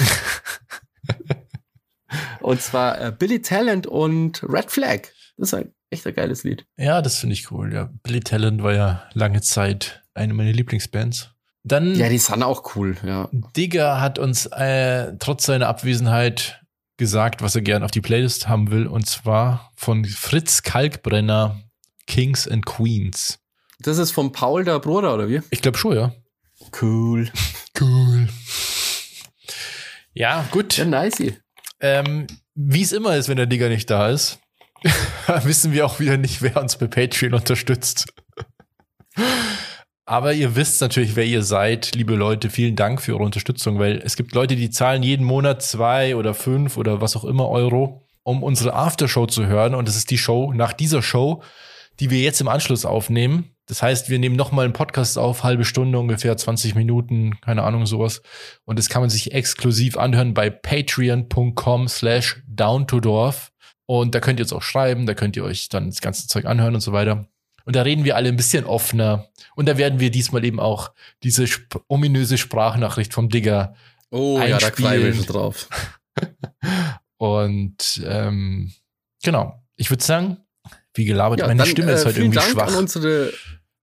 [2.41, 5.01] und zwar äh, Billy Talent und Red Flag.
[5.37, 6.65] Das ist ein echt ein geiles Lied.
[6.77, 7.73] Ja, das finde ich cool.
[7.73, 11.31] Ja, Billy Talent war ja lange Zeit eine meiner Lieblingsbands.
[11.63, 13.29] Dann Ja, die sind auch cool, ja.
[13.31, 16.61] Digger hat uns äh, trotz seiner Abwesenheit
[16.97, 21.61] gesagt, was er gern auf die Playlist haben will, und zwar von Fritz Kalkbrenner
[22.07, 23.39] Kings and Queens.
[23.79, 25.41] Das ist von Paul, der Bruder, oder wie?
[25.51, 26.13] Ich glaube schon, ja.
[26.81, 27.31] Cool.
[27.79, 28.27] Cool.
[30.13, 30.77] Ja, gut.
[30.77, 31.33] Ja, nice.
[31.79, 32.25] Ähm,
[32.55, 34.39] Wie es immer ist, wenn der Digger nicht da ist,
[35.43, 38.07] wissen wir auch wieder nicht, wer uns bei Patreon unterstützt.
[40.09, 42.49] Aber ihr wisst natürlich, wer ihr seid, liebe Leute.
[42.49, 46.33] Vielen Dank für eure Unterstützung, weil es gibt Leute, die zahlen jeden Monat zwei oder
[46.33, 49.75] fünf oder was auch immer Euro, um unsere Aftershow zu hören.
[49.75, 51.43] Und das ist die Show nach dieser Show,
[51.99, 53.51] die wir jetzt im Anschluss aufnehmen.
[53.65, 57.85] Das heißt, wir nehmen nochmal einen Podcast auf, halbe Stunde, ungefähr 20 Minuten, keine Ahnung,
[57.85, 58.21] sowas.
[58.63, 63.51] Und das kann man sich exklusiv anhören bei patreon.com slash downtodorf.
[63.85, 66.45] Und da könnt ihr uns auch schreiben, da könnt ihr euch dann das ganze Zeug
[66.45, 67.27] anhören und so weiter.
[67.67, 69.27] Und da reden wir alle ein bisschen offener.
[69.57, 73.75] Und da werden wir diesmal eben auch diese sp ominöse Sprachnachricht vom Digger.
[74.09, 75.11] Oh ja, da Einspielen.
[75.11, 75.67] ich mich drauf.
[77.17, 78.71] Und ähm,
[79.21, 80.37] genau, ich würde sagen,
[80.93, 82.67] wie gelabert, meine dann, Stimme ist äh, heute irgendwie Dank schwach.
[82.69, 83.33] an unsere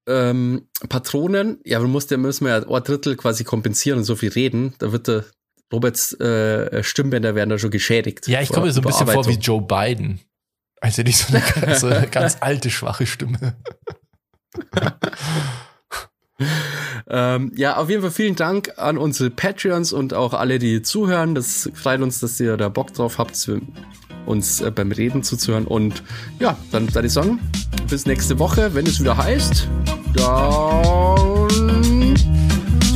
[0.09, 1.61] ähm, Patronen.
[1.67, 4.73] Ja, wir mussten, müssen wir ja ein Drittel quasi kompensieren und so viel reden.
[4.79, 5.27] Da wird der
[5.71, 8.29] Roberts äh, Stimmbänder werden da schon geschädigt.
[8.29, 9.35] Ja, ich komme mir so ein bisschen vor wie.
[9.35, 10.21] Joe Biden.
[10.85, 13.55] Also nicht so eine ganz, so eine ganz alte, schwache Stimme.
[17.09, 21.35] Ähm, ja, auf jeden Fall vielen Dank an unsere Patreons und auch alle, die zuhören.
[21.35, 23.51] Das freut uns, dass ihr da Bock drauf habt,
[24.27, 25.67] uns äh, beim Reden zuzuhören.
[25.67, 26.03] Und
[26.39, 27.41] ja, dann würde ich sagen,
[27.89, 29.67] bis nächste Woche, wenn es wieder heißt,
[30.13, 31.49] Down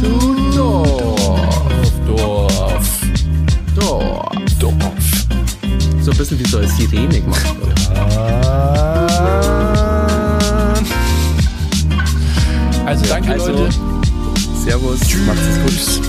[0.02, 0.34] to.
[0.54, 1.92] Dorf.
[2.06, 3.00] Dorf.
[3.74, 4.47] Dorf.
[6.08, 7.44] So ein bisschen wie so eine Sirene gemacht.
[12.86, 13.74] Also danke, Also, Leute.
[14.64, 15.00] Servus.
[15.26, 16.07] Macht's gut.